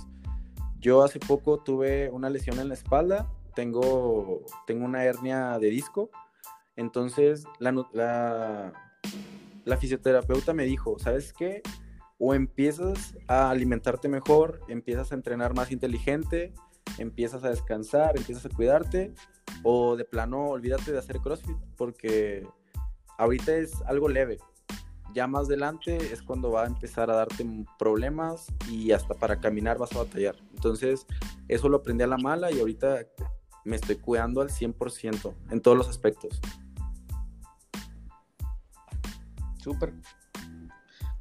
Yo 0.79 1.03
hace 1.03 1.17
poco 1.17 1.57
tuve 1.57 2.11
una 2.11 2.29
lesión 2.29 2.59
en 2.59 2.67
la 2.67 2.75
espalda, 2.75 3.33
tengo, 3.55 4.43
tengo 4.67 4.85
una 4.85 5.03
hernia 5.03 5.57
de 5.57 5.71
disco, 5.71 6.11
entonces 6.75 7.45
la, 7.57 7.71
la, 7.93 8.73
la 9.63 9.77
fisioterapeuta 9.77 10.53
me 10.53 10.65
dijo, 10.65 10.99
¿sabes 10.99 11.33
qué? 11.33 11.63
O 12.19 12.35
empiezas 12.35 13.17
a 13.27 13.49
alimentarte 13.49 14.07
mejor, 14.07 14.61
empiezas 14.67 15.11
a 15.11 15.15
entrenar 15.15 15.55
más 15.55 15.71
inteligente, 15.71 16.53
empiezas 16.97 17.43
a 17.43 17.49
descansar, 17.49 18.17
empiezas 18.17 18.45
a 18.45 18.49
cuidarte, 18.49 19.13
o 19.63 19.95
de 19.95 20.05
plano 20.05 20.49
olvídate 20.49 20.91
de 20.91 20.99
hacer 20.99 21.19
CrossFit, 21.19 21.57
porque 21.77 22.47
ahorita 23.17 23.55
es 23.55 23.81
algo 23.83 24.09
leve, 24.09 24.37
ya 25.15 25.27
más 25.27 25.45
adelante 25.45 25.95
es 26.11 26.21
cuando 26.21 26.51
va 26.51 26.63
a 26.63 26.67
empezar 26.67 27.09
a 27.09 27.15
darte 27.15 27.45
problemas 27.79 28.47
y 28.69 28.91
hasta 28.91 29.13
para 29.13 29.39
caminar 29.39 29.77
vas 29.77 29.93
a 29.95 29.99
batallar. 29.99 30.35
Entonces, 30.53 31.07
eso 31.47 31.69
lo 31.69 31.77
aprendí 31.77 32.03
a 32.03 32.07
la 32.07 32.17
mala 32.17 32.51
y 32.51 32.59
ahorita 32.59 32.99
me 33.63 33.77
estoy 33.77 33.95
cuidando 33.95 34.41
al 34.41 34.49
100% 34.49 35.33
en 35.51 35.61
todos 35.61 35.77
los 35.77 35.87
aspectos. 35.87 36.41
Súper. 39.63 39.93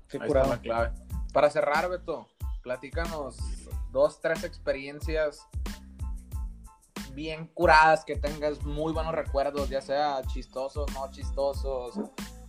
Qué 0.09 0.19
clave. 0.19 0.91
Para 1.33 1.49
cerrar, 1.51 1.89
Beto, 1.89 2.27
platícanos 2.63 3.39
dos, 3.95 4.21
tres 4.21 4.45
experiencias 4.45 5.47
bien 7.15 7.47
curadas, 7.55 8.05
que 8.05 8.17
tengas 8.17 8.63
muy 8.65 8.93
buenos 8.93 9.15
recuerdos, 9.15 9.71
ya 9.71 9.81
sea 9.81 10.21
chistosos, 10.27 10.93
no 10.93 11.11
chistosos, 11.13 11.95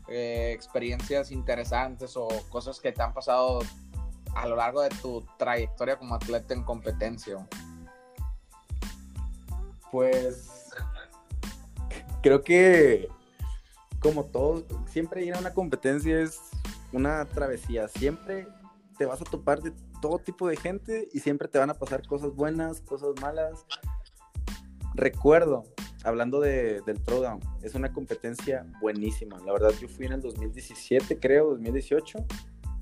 eh, 0.08 0.52
experiencias 0.54 1.32
interesantes 1.32 2.18
o 2.18 2.28
cosas 2.50 2.80
que 2.80 2.92
te 2.92 3.02
han 3.02 3.14
pasado 3.14 3.60
a 4.36 4.48
lo 4.48 4.56
largo 4.56 4.82
de 4.82 4.90
tu 4.90 5.26
trayectoria 5.38 5.98
como 5.98 6.16
atleta 6.16 6.54
en 6.54 6.64
competencia? 6.64 7.48
Pues 9.92 10.72
creo 12.22 12.44
que 12.44 13.08
como 14.00 14.26
todos, 14.26 14.66
siempre 14.88 15.24
ir 15.24 15.34
a 15.34 15.40
una 15.40 15.54
competencia 15.54 16.20
es 16.20 16.40
una 16.92 17.26
travesía, 17.26 17.88
siempre 17.88 18.48
te 18.98 19.06
vas 19.06 19.22
a 19.22 19.26
topar 19.26 19.62
de 19.62 19.72
todo 20.02 20.20
tipo 20.20 20.48
de 20.48 20.56
gente 20.58 21.10
y 21.14 21.20
siempre 21.20 21.48
te 21.48 21.60
van 21.60 21.70
a 21.70 21.74
pasar 21.74 22.06
cosas 22.08 22.34
buenas, 22.36 22.82
cosas 22.82 23.10
malas. 23.22 23.66
Recuerdo 24.94 25.64
hablando 26.04 26.40
de, 26.40 26.82
del 26.82 27.02
Throwdown, 27.02 27.40
es 27.64 27.74
una 27.76 27.92
competencia 27.92 28.66
buenísima. 28.80 29.40
La 29.40 29.52
verdad, 29.52 29.72
yo 29.82 29.88
fui 29.88 30.06
en 30.06 30.14
el 30.14 30.22
2017, 30.22 31.20
creo, 31.20 31.50
2018. 31.52 32.26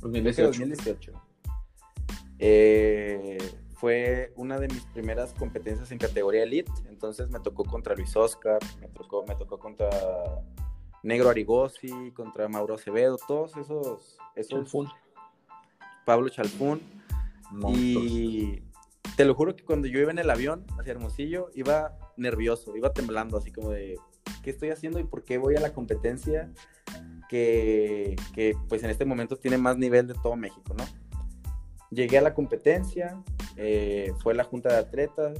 2018. 0.02 0.48
2018. 0.48 1.14
fue 3.76 4.34
una 4.36 4.60
de 4.60 4.68
mis 4.68 4.84
primeras 4.88 5.34
competencias 5.34 5.92
en 5.92 5.98
categoría 5.98 6.44
Elite, 6.44 6.72
entonces 6.90 7.30
me 7.30 7.40
tocó 7.40 7.64
contra 7.64 7.96
Luis 7.96 8.16
Oscar, 8.16 8.60
me 8.82 8.90
tocó, 8.90 9.26
me 9.26 9.36
tocó 9.36 9.58
contra 9.58 9.90
Negro 11.02 11.30
Arigosi, 11.30 12.12
contra 12.12 12.48
Mauro 12.50 12.76
Acevedo, 12.76 13.18
todos 13.28 13.56
esos... 13.58 14.18
esos 14.36 14.74
Pablo 16.06 16.30
Chalfún. 16.30 16.82
Y 17.76 18.64
te 19.16 19.26
lo 19.26 19.36
juro 19.36 19.56
que 19.56 19.64
cuando 19.64 19.88
yo 19.88 20.00
iba 20.00 20.12
en 20.12 20.20
el 20.20 20.30
avión 20.30 20.66
hacia 20.80 20.92
Hermosillo, 20.92 21.50
iba 21.54 21.98
nervioso, 22.18 22.76
iba 22.76 22.94
temblando, 22.94 23.38
así 23.38 23.52
como 23.52 23.70
de, 23.70 23.98
¿qué 24.44 24.50
estoy 24.50 24.70
haciendo 24.70 25.00
y 25.00 25.04
por 25.04 25.24
qué 25.24 25.38
voy 25.38 25.56
a 25.56 25.60
la 25.60 25.74
competencia 25.74 26.52
que, 27.30 28.16
que 28.34 28.54
pues 28.70 28.84
en 28.84 28.90
este 28.90 29.06
momento 29.06 29.38
tiene 29.38 29.58
más 29.58 29.78
nivel 29.78 30.08
de 30.08 30.14
todo 30.16 30.36
México, 30.36 30.74
¿no? 30.78 30.86
Llegué 31.92 32.18
a 32.18 32.22
la 32.22 32.34
competencia, 32.34 33.22
eh, 33.56 34.14
fue 34.22 34.34
la 34.34 34.44
junta 34.44 34.70
de 34.70 34.78
atletas, 34.78 35.38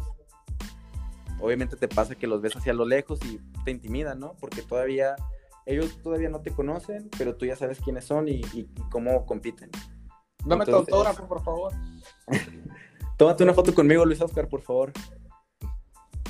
obviamente 1.40 1.76
te 1.76 1.88
pasa 1.88 2.16
que 2.16 2.28
los 2.28 2.42
ves 2.42 2.56
hacia 2.56 2.74
lo 2.74 2.86
lejos 2.86 3.20
y 3.26 3.40
te 3.66 3.72
intimidan, 3.72 4.20
¿no? 4.20 4.34
Porque 4.40 4.62
todavía, 4.62 5.16
ellos 5.66 5.98
todavía 6.02 6.30
no 6.30 6.42
te 6.42 6.52
conocen, 6.52 7.10
pero 7.18 7.36
tú 7.36 7.46
ya 7.46 7.56
sabes 7.56 7.80
quiénes 7.80 8.06
son 8.06 8.28
y, 8.28 8.42
cómo 8.90 9.26
compiten. 9.26 9.70
Dame 10.46 10.66
tu 10.66 10.76
autógrafo, 10.76 11.28
por 11.28 11.44
favor. 11.44 11.74
Tómate 13.18 13.44
una 13.44 13.54
foto 13.54 13.74
conmigo, 13.74 14.06
Luis 14.06 14.22
Oscar, 14.22 14.48
por 14.48 14.62
favor. 14.62 14.92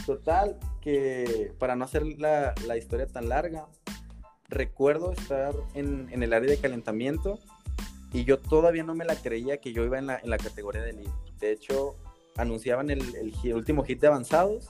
Total, 0.05 0.59
que 0.81 1.53
para 1.59 1.75
no 1.75 1.85
hacer 1.85 2.03
la, 2.19 2.53
historia 2.77 3.07
tan 3.07 3.29
larga, 3.29 3.67
recuerdo 4.49 5.13
estar 5.13 5.53
en, 5.73 6.09
el 6.11 6.33
área 6.33 6.49
de 6.49 6.57
calentamiento 6.57 7.39
y 8.11 8.25
yo 8.25 8.37
todavía 8.39 8.83
no 8.83 8.93
me 8.93 9.05
la 9.05 9.15
creía 9.15 9.57
que 9.57 9.71
yo 9.71 9.83
iba 9.85 9.97
en 9.97 10.07
la, 10.07 10.37
categoría 10.37 10.81
de 10.81 10.89
elite. 10.89 11.11
De 11.39 11.51
hecho, 11.53 11.95
anunciaban 12.35 12.89
el, 12.89 13.01
último 13.53 13.83
hit 13.83 14.01
de 14.01 14.07
avanzados 14.07 14.69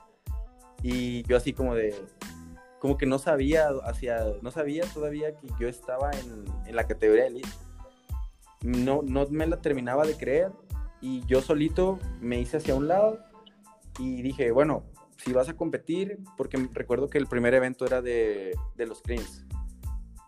y 0.84 1.24
yo 1.24 1.36
así 1.36 1.52
como 1.52 1.74
de, 1.74 1.96
como 2.80 2.98
que 2.98 3.08
no 3.08 3.18
sabía, 3.18 3.70
hacia, 3.84 4.24
no 4.42 4.52
sabía 4.52 4.84
todavía 4.94 5.36
que 5.36 5.48
yo 5.60 5.68
estaba 5.68 6.12
en, 6.12 6.76
la 6.76 6.86
categoría 6.86 7.24
de 7.24 7.30
elite. 7.30 7.50
No, 8.64 9.02
no 9.04 9.28
me 9.30 9.46
la 9.46 9.62
terminaba 9.62 10.06
de 10.06 10.16
creer 10.16 10.52
y 11.02 11.26
yo 11.26 11.42
solito 11.42 12.00
me 12.22 12.40
hice 12.40 12.58
hacia 12.58 12.76
un 12.76 12.88
lado 12.88 13.20
y 14.00 14.22
dije, 14.22 14.52
bueno, 14.52 14.86
si 15.18 15.34
vas 15.34 15.50
a 15.50 15.56
competir, 15.56 16.20
porque 16.38 16.70
recuerdo 16.74 17.10
que 17.10 17.18
el 17.18 17.28
primer 17.28 17.54
evento 17.54 17.86
era 17.86 18.02
de, 18.02 18.54
los 18.78 19.00
screens. 19.00 19.46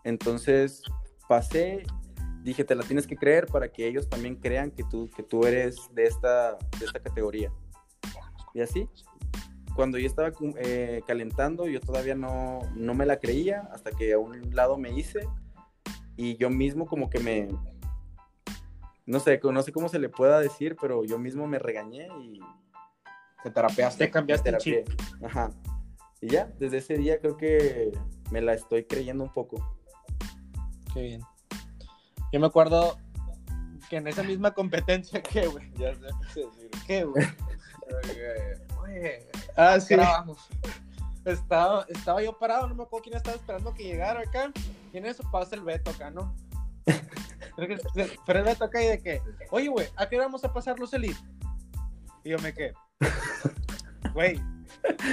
Entonces 0.04 0.82
pasé, 1.28 1.82
dije, 2.42 2.64
te 2.64 2.74
la 2.74 2.82
tienes 2.82 3.06
que 3.06 3.16
creer 3.16 3.46
para 3.46 3.72
que 3.72 3.88
ellos 3.88 4.08
también 4.08 4.36
crean 4.36 4.70
que 4.70 4.84
tú, 4.84 5.10
que 5.16 5.22
tú 5.22 5.46
eres 5.46 5.76
de 5.94 6.04
esta, 6.04 6.58
de 6.78 6.84
esta 6.84 7.00
categoría. 7.00 7.52
Y 8.54 8.60
así, 8.60 8.88
cuando 9.74 9.98
yo 9.98 10.06
estaba 10.06 10.30
eh, 10.58 11.02
calentando, 11.06 11.66
yo 11.68 11.80
todavía 11.80 12.14
no, 12.14 12.60
no 12.74 12.94
me 12.94 13.06
la 13.06 13.18
creía 13.18 13.68
hasta 13.72 13.90
que 13.90 14.12
a 14.14 14.18
un 14.18 14.54
lado 14.54 14.78
me 14.78 14.90
hice 14.90 15.28
y 16.16 16.36
yo 16.36 16.48
mismo 16.48 16.86
como 16.86 17.10
que 17.10 17.20
me, 17.20 17.48
no 19.06 19.20
sé, 19.20 19.40
no 19.42 19.62
sé 19.62 19.72
cómo 19.72 19.88
se 19.88 19.98
le 19.98 20.08
pueda 20.08 20.40
decir, 20.40 20.76
pero 20.80 21.04
yo 21.04 21.18
mismo 21.18 21.46
me 21.46 21.58
regañé 21.58 22.08
y 22.20 22.40
te 23.42 23.50
terapeaste. 23.50 24.10
cambiaste 24.10 24.50
el 24.50 24.58
chip. 24.58 24.88
Ajá. 25.24 25.50
Y 26.20 26.28
ya, 26.28 26.46
desde 26.58 26.78
ese 26.78 26.94
día 26.94 27.20
creo 27.20 27.36
que 27.36 27.92
me 28.30 28.40
la 28.40 28.54
estoy 28.54 28.84
creyendo 28.84 29.22
un 29.22 29.32
poco. 29.32 29.78
Qué 30.92 31.02
bien. 31.02 31.20
Yo 32.32 32.40
me 32.40 32.46
acuerdo 32.46 32.98
que 33.88 33.98
en 33.98 34.08
esa 34.08 34.24
misma 34.24 34.52
competencia, 34.52 35.22
¿qué, 35.22 35.46
güey? 35.46 35.72
Ya 35.74 35.94
sé 35.94 36.00
qué 36.34 36.70
¿Qué, 36.86 37.04
güey? 37.04 37.24
ah, 39.56 39.78
sí. 39.78 39.94
Estaba, 41.24 41.84
estaba 41.88 42.22
yo 42.22 42.36
parado, 42.38 42.68
no 42.68 42.74
me 42.74 42.82
acuerdo 42.82 43.04
quién 43.04 43.16
estaba 43.16 43.36
esperando 43.36 43.74
que 43.74 43.84
llegara 43.84 44.20
acá. 44.20 44.52
Y 44.92 44.98
en 44.98 45.06
eso 45.06 45.22
pasa 45.30 45.54
el 45.54 45.62
Beto 45.62 45.90
acá, 45.90 46.10
¿no? 46.10 46.34
Pero 47.56 48.38
el 48.38 48.44
Beto 48.44 48.64
acá 48.64 48.82
y 48.82 48.86
de 48.86 49.02
que, 49.02 49.22
oye, 49.50 49.68
güey, 49.68 49.88
¿a 49.96 50.08
qué 50.08 50.18
vamos 50.18 50.44
a 50.44 50.52
pasar 50.52 50.78
los 50.78 50.92
Elite? 50.92 51.18
Y 52.24 52.30
yo 52.30 52.38
me 52.38 52.52
quedé, 52.52 52.74
Güey, 54.12 54.40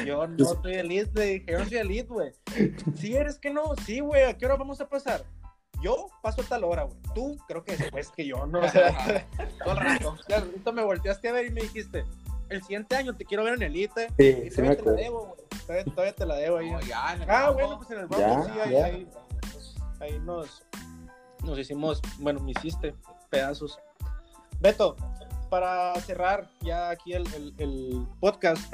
yo 0.05 0.27
no 0.27 0.45
soy 0.45 0.75
elite, 0.75 1.11
le 1.13 1.25
dije, 1.25 1.51
yo 1.51 1.59
no 1.59 1.65
soy 1.65 1.77
elite, 1.77 2.07
güey. 2.07 2.31
Si 2.95 3.15
eres 3.15 3.37
que 3.37 3.51
no, 3.51 3.75
sí, 3.85 3.99
güey, 3.99 4.23
¿a 4.23 4.37
qué 4.37 4.45
hora 4.45 4.55
vamos 4.55 4.79
a 4.81 4.87
pasar? 4.87 5.23
Yo 5.81 6.07
paso 6.21 6.41
a 6.41 6.45
tal 6.45 6.63
hora, 6.63 6.83
güey. 6.83 6.97
Tú 7.13 7.37
creo 7.47 7.63
que 7.63 7.75
después 7.75 8.09
que 8.09 8.25
yo, 8.25 8.45
¿no? 8.45 8.59
O 8.59 8.69
sea, 8.69 9.27
todo 9.63 9.73
el 9.73 9.77
rato. 9.77 10.17
Claro, 10.25 10.47
me 10.73 10.83
volteaste 10.83 11.27
a 11.29 11.33
ver 11.33 11.47
y 11.47 11.51
me 11.51 11.61
dijiste, 11.61 12.05
el 12.49 12.61
siguiente 12.61 12.95
año 12.95 13.15
te 13.15 13.25
quiero 13.25 13.43
ver 13.43 13.55
en 13.55 13.63
Elite. 13.63 14.07
Sí, 14.17 14.43
y 14.45 14.49
sí 14.49 14.55
todavía 14.55 14.77
te 14.77 14.85
la 14.85 14.93
debo, 14.93 15.25
güey. 15.25 15.83
Todavía, 15.85 16.15
te 16.15 16.25
la 16.25 16.35
debo 16.35 16.57
ahí. 16.57 16.71
ah, 17.27 17.51
bueno, 17.51 17.77
pues 17.77 17.91
en 17.91 17.99
el 17.99 18.07
banco 18.07 18.45
sí, 18.45 18.59
ahí, 18.59 18.75
ahí, 18.75 19.07
ahí, 19.99 20.19
nos, 20.19 20.63
nos 21.43 21.59
hicimos, 21.59 22.01
bueno, 22.19 22.39
me 22.39 22.51
hiciste 22.51 22.95
pedazos. 23.29 23.79
Beto, 24.59 24.95
para 25.49 25.93
cerrar 26.01 26.49
ya 26.61 26.89
aquí 26.89 27.13
el, 27.13 28.07
podcast, 28.19 28.73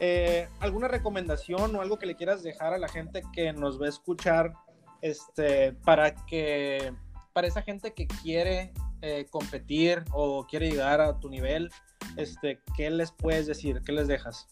eh, 0.00 0.48
¿alguna 0.60 0.88
recomendación 0.88 1.76
o 1.76 1.80
algo 1.80 1.98
que 1.98 2.06
le 2.06 2.16
quieras 2.16 2.42
dejar 2.42 2.74
a 2.74 2.78
la 2.78 2.88
gente 2.88 3.22
que 3.32 3.52
nos 3.52 3.80
va 3.80 3.86
a 3.86 3.90
escuchar 3.90 4.54
este, 5.02 5.72
para 5.72 6.14
que 6.26 6.92
para 7.32 7.48
esa 7.48 7.62
gente 7.62 7.92
que 7.92 8.06
quiere 8.06 8.72
eh, 9.02 9.26
competir 9.28 10.04
o 10.12 10.46
quiere 10.46 10.70
llegar 10.70 11.00
a 11.00 11.18
tu 11.20 11.28
nivel, 11.28 11.68
este, 12.16 12.60
¿qué 12.76 12.90
les 12.90 13.12
puedes 13.12 13.46
decir? 13.46 13.82
¿Qué 13.84 13.92
les 13.92 14.08
dejas? 14.08 14.48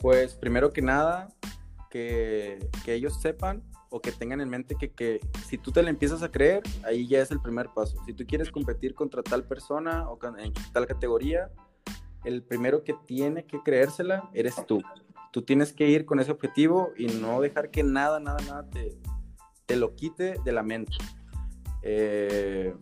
Pues 0.00 0.34
primero 0.34 0.72
que 0.72 0.82
nada, 0.82 1.28
que, 1.90 2.68
que 2.84 2.94
ellos 2.94 3.20
sepan 3.22 3.62
o 3.94 4.00
que 4.00 4.10
tengan 4.10 4.40
en 4.40 4.48
mente 4.48 4.74
que, 4.74 4.90
que, 4.90 5.20
si 5.46 5.56
tú 5.56 5.70
te 5.70 5.80
la 5.80 5.88
empiezas 5.88 6.20
a 6.24 6.28
creer, 6.28 6.64
ahí 6.84 7.06
ya 7.06 7.20
es 7.20 7.30
el 7.30 7.40
primer 7.40 7.68
paso. 7.72 7.96
Si 8.04 8.12
tú 8.12 8.26
quieres 8.26 8.50
competir 8.50 8.92
contra 8.92 9.22
tal 9.22 9.44
persona 9.44 10.10
o 10.10 10.18
en 10.36 10.52
tal 10.72 10.88
categoría, 10.88 11.52
el 12.24 12.42
primero 12.42 12.82
que 12.82 12.96
tiene 13.06 13.46
que 13.46 13.62
creérsela 13.62 14.28
eres 14.34 14.56
tú. 14.66 14.82
Tú 15.30 15.42
tienes 15.42 15.72
que 15.72 15.88
ir 15.88 16.06
con 16.06 16.18
ese 16.18 16.32
objetivo 16.32 16.90
y 16.96 17.06
no 17.06 17.40
dejar 17.40 17.70
que 17.70 17.84
nada, 17.84 18.18
nada, 18.18 18.38
nada 18.48 18.68
te, 18.68 18.98
te 19.64 19.76
lo 19.76 19.94
quite 19.94 20.40
de 20.44 20.50
la 20.50 20.64
mente. 20.64 20.96
Eh, 21.82 22.74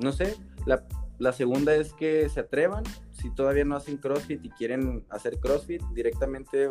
no 0.00 0.10
sé, 0.10 0.34
la, 0.66 0.88
la 1.18 1.32
segunda 1.32 1.72
es 1.72 1.92
que 1.92 2.28
se 2.28 2.40
atrevan, 2.40 2.82
si 3.12 3.30
todavía 3.30 3.64
no 3.64 3.76
hacen 3.76 3.96
CrossFit 3.96 4.44
y 4.44 4.50
quieren 4.50 5.06
hacer 5.08 5.38
CrossFit, 5.38 5.82
directamente 5.94 6.68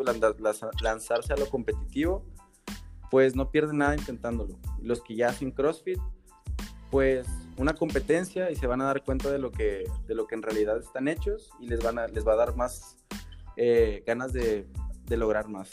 lanzarse 0.82 1.32
a 1.32 1.36
lo 1.38 1.46
competitivo, 1.46 2.26
pues 3.10 3.34
no 3.34 3.50
pierden 3.50 3.78
nada 3.78 3.94
intentándolo. 3.94 4.58
Los 4.82 5.02
que 5.02 5.16
ya 5.16 5.28
hacen 5.28 5.50
CrossFit, 5.50 5.98
pues 6.90 7.26
una 7.56 7.74
competencia 7.74 8.50
y 8.50 8.56
se 8.56 8.66
van 8.66 8.80
a 8.80 8.84
dar 8.84 9.02
cuenta 9.02 9.30
de 9.30 9.38
lo 9.38 9.50
que, 9.50 9.84
de 10.06 10.14
lo 10.14 10.26
que 10.26 10.34
en 10.34 10.42
realidad 10.42 10.78
están 10.78 11.08
hechos 11.08 11.50
y 11.60 11.68
les, 11.68 11.82
van 11.82 11.98
a, 11.98 12.06
les 12.06 12.26
va 12.26 12.32
a 12.32 12.36
dar 12.36 12.56
más 12.56 12.96
eh, 13.56 14.02
ganas 14.06 14.32
de, 14.32 14.68
de, 15.04 15.16
lograr 15.16 15.48
más. 15.48 15.68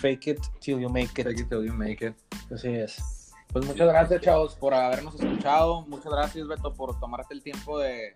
Fake 0.00 0.26
it 0.28 0.40
till 0.60 0.80
you 0.80 0.88
make 0.88 1.20
it. 1.20 1.26
Fake 1.26 1.40
it 1.40 1.48
till 1.48 1.64
you 1.64 1.72
make 1.72 2.04
it. 2.04 2.14
Así 2.50 2.68
es. 2.68 3.16
Pues 3.52 3.64
muchas 3.66 3.88
gracias, 3.88 4.20
chavos, 4.20 4.54
por 4.54 4.74
habernos 4.74 5.14
escuchado. 5.14 5.82
Muchas 5.82 6.12
gracias, 6.12 6.46
Beto, 6.46 6.74
por 6.74 6.98
tomarte 7.00 7.34
el 7.34 7.42
tiempo 7.42 7.78
de, 7.78 8.14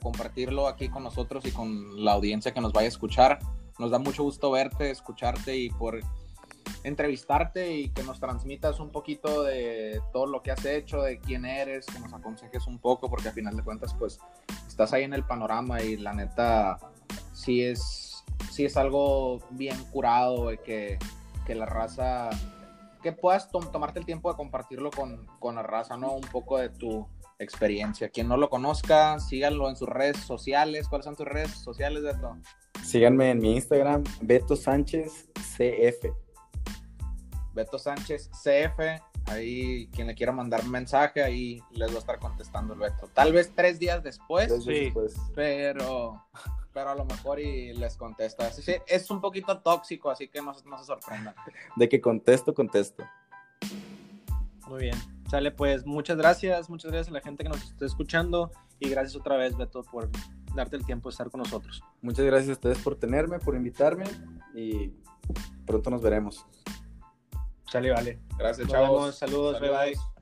compartirlo 0.00 0.68
aquí 0.68 0.88
con 0.88 1.02
nosotros 1.02 1.44
y 1.46 1.50
con 1.50 2.04
la 2.04 2.12
audiencia 2.12 2.52
que 2.52 2.60
nos 2.60 2.72
vaya 2.72 2.86
a 2.86 2.88
escuchar. 2.88 3.38
Nos 3.78 3.90
da 3.90 3.98
mucho 3.98 4.22
gusto 4.22 4.50
verte, 4.50 4.90
escucharte 4.90 5.56
y 5.56 5.70
por 5.70 6.00
entrevistarte 6.82 7.72
y 7.72 7.88
que 7.90 8.02
nos 8.02 8.20
transmitas 8.20 8.80
un 8.80 8.90
poquito 8.90 9.42
de 9.42 10.00
todo 10.12 10.26
lo 10.26 10.42
que 10.42 10.52
has 10.52 10.64
hecho, 10.64 11.02
de 11.02 11.18
quién 11.18 11.44
eres, 11.44 11.86
que 11.86 11.98
nos 11.98 12.12
aconsejes 12.12 12.66
un 12.66 12.78
poco, 12.78 13.10
porque 13.10 13.28
al 13.28 13.34
final 13.34 13.56
de 13.56 13.62
cuentas, 13.62 13.94
pues 13.94 14.20
estás 14.66 14.92
ahí 14.92 15.04
en 15.04 15.12
el 15.12 15.24
panorama 15.24 15.82
y 15.82 15.96
la 15.96 16.12
neta 16.12 16.78
sí 17.32 17.62
es, 17.62 18.24
sí 18.50 18.64
es 18.64 18.76
algo 18.76 19.40
bien 19.50 19.76
curado, 19.86 20.50
que, 20.64 20.98
que 21.44 21.54
la 21.54 21.66
raza 21.66 22.30
que 23.02 23.12
puedas 23.12 23.48
tomarte 23.50 24.00
el 24.00 24.06
tiempo 24.06 24.30
de 24.30 24.36
compartirlo 24.36 24.90
con, 24.90 25.26
con, 25.38 25.54
la 25.54 25.62
raza, 25.62 25.96
¿no? 25.96 26.12
Un 26.12 26.22
poco 26.22 26.58
de 26.58 26.70
tu 26.70 27.06
experiencia. 27.38 28.08
Quien 28.08 28.26
no 28.26 28.36
lo 28.36 28.50
conozca, 28.50 29.20
síganlo 29.20 29.68
en 29.68 29.76
sus 29.76 29.88
redes 29.88 30.16
sociales. 30.18 30.88
¿Cuáles 30.88 31.04
son 31.04 31.14
tus 31.14 31.26
redes 31.26 31.50
sociales, 31.50 32.02
Beto? 32.02 32.36
Síganme 32.86 33.32
en 33.32 33.40
mi 33.40 33.56
Instagram, 33.56 34.04
Beto 34.22 34.54
Sánchez 34.54 35.28
CF. 35.34 36.06
Beto 37.52 37.80
Sánchez 37.80 38.30
CF. 38.30 39.02
Ahí, 39.26 39.88
quien 39.88 40.06
le 40.06 40.14
quiera 40.14 40.30
mandar 40.30 40.62
un 40.62 40.70
mensaje, 40.70 41.20
ahí 41.20 41.60
les 41.72 41.90
va 41.90 41.96
a 41.96 41.98
estar 41.98 42.20
contestando 42.20 42.74
el 42.74 42.78
Beto. 42.78 43.10
Tal 43.12 43.32
vez 43.32 43.52
tres 43.52 43.80
días 43.80 44.04
después, 44.04 44.46
tres 44.46 44.64
días 44.64 44.84
después. 44.84 45.16
pero 45.34 46.22
pero 46.72 46.90
a 46.90 46.94
lo 46.94 47.04
mejor 47.06 47.40
y 47.40 47.74
les 47.74 47.96
contesta. 47.96 48.52
Sí, 48.52 48.74
es 48.86 49.10
un 49.10 49.20
poquito 49.20 49.58
tóxico, 49.58 50.08
así 50.08 50.28
que 50.28 50.40
no, 50.40 50.54
no 50.66 50.78
se 50.78 50.84
sorprendan. 50.84 51.34
De 51.76 51.88
que 51.88 52.00
contesto, 52.00 52.54
contesto. 52.54 53.02
Muy 54.68 54.82
bien. 54.82 54.96
Sale, 55.28 55.50
pues 55.50 55.84
muchas 55.84 56.16
gracias, 56.18 56.70
muchas 56.70 56.92
gracias 56.92 57.08
a 57.08 57.14
la 57.14 57.20
gente 57.20 57.42
que 57.42 57.48
nos 57.48 57.64
está 57.64 57.84
escuchando 57.84 58.52
y 58.78 58.90
gracias 58.90 59.16
otra 59.16 59.36
vez, 59.36 59.56
Beto, 59.56 59.82
por 59.82 60.08
darte 60.56 60.76
el 60.76 60.84
tiempo 60.84 61.08
de 61.08 61.12
estar 61.12 61.30
con 61.30 61.40
nosotros. 61.40 61.82
Muchas 62.02 62.24
gracias 62.24 62.50
a 62.50 62.52
ustedes 62.52 62.78
por 62.78 62.96
tenerme, 62.96 63.38
por 63.38 63.54
invitarme 63.54 64.04
y 64.54 64.92
pronto 65.66 65.90
nos 65.90 66.02
veremos. 66.02 66.46
Sale, 67.70 67.90
vale. 67.90 68.20
Gracias, 68.38 68.68
chavos. 68.68 69.16
Saludos, 69.16 69.58
Saludos. 69.58 69.60
bye 69.60 69.70
bye. 69.70 70.15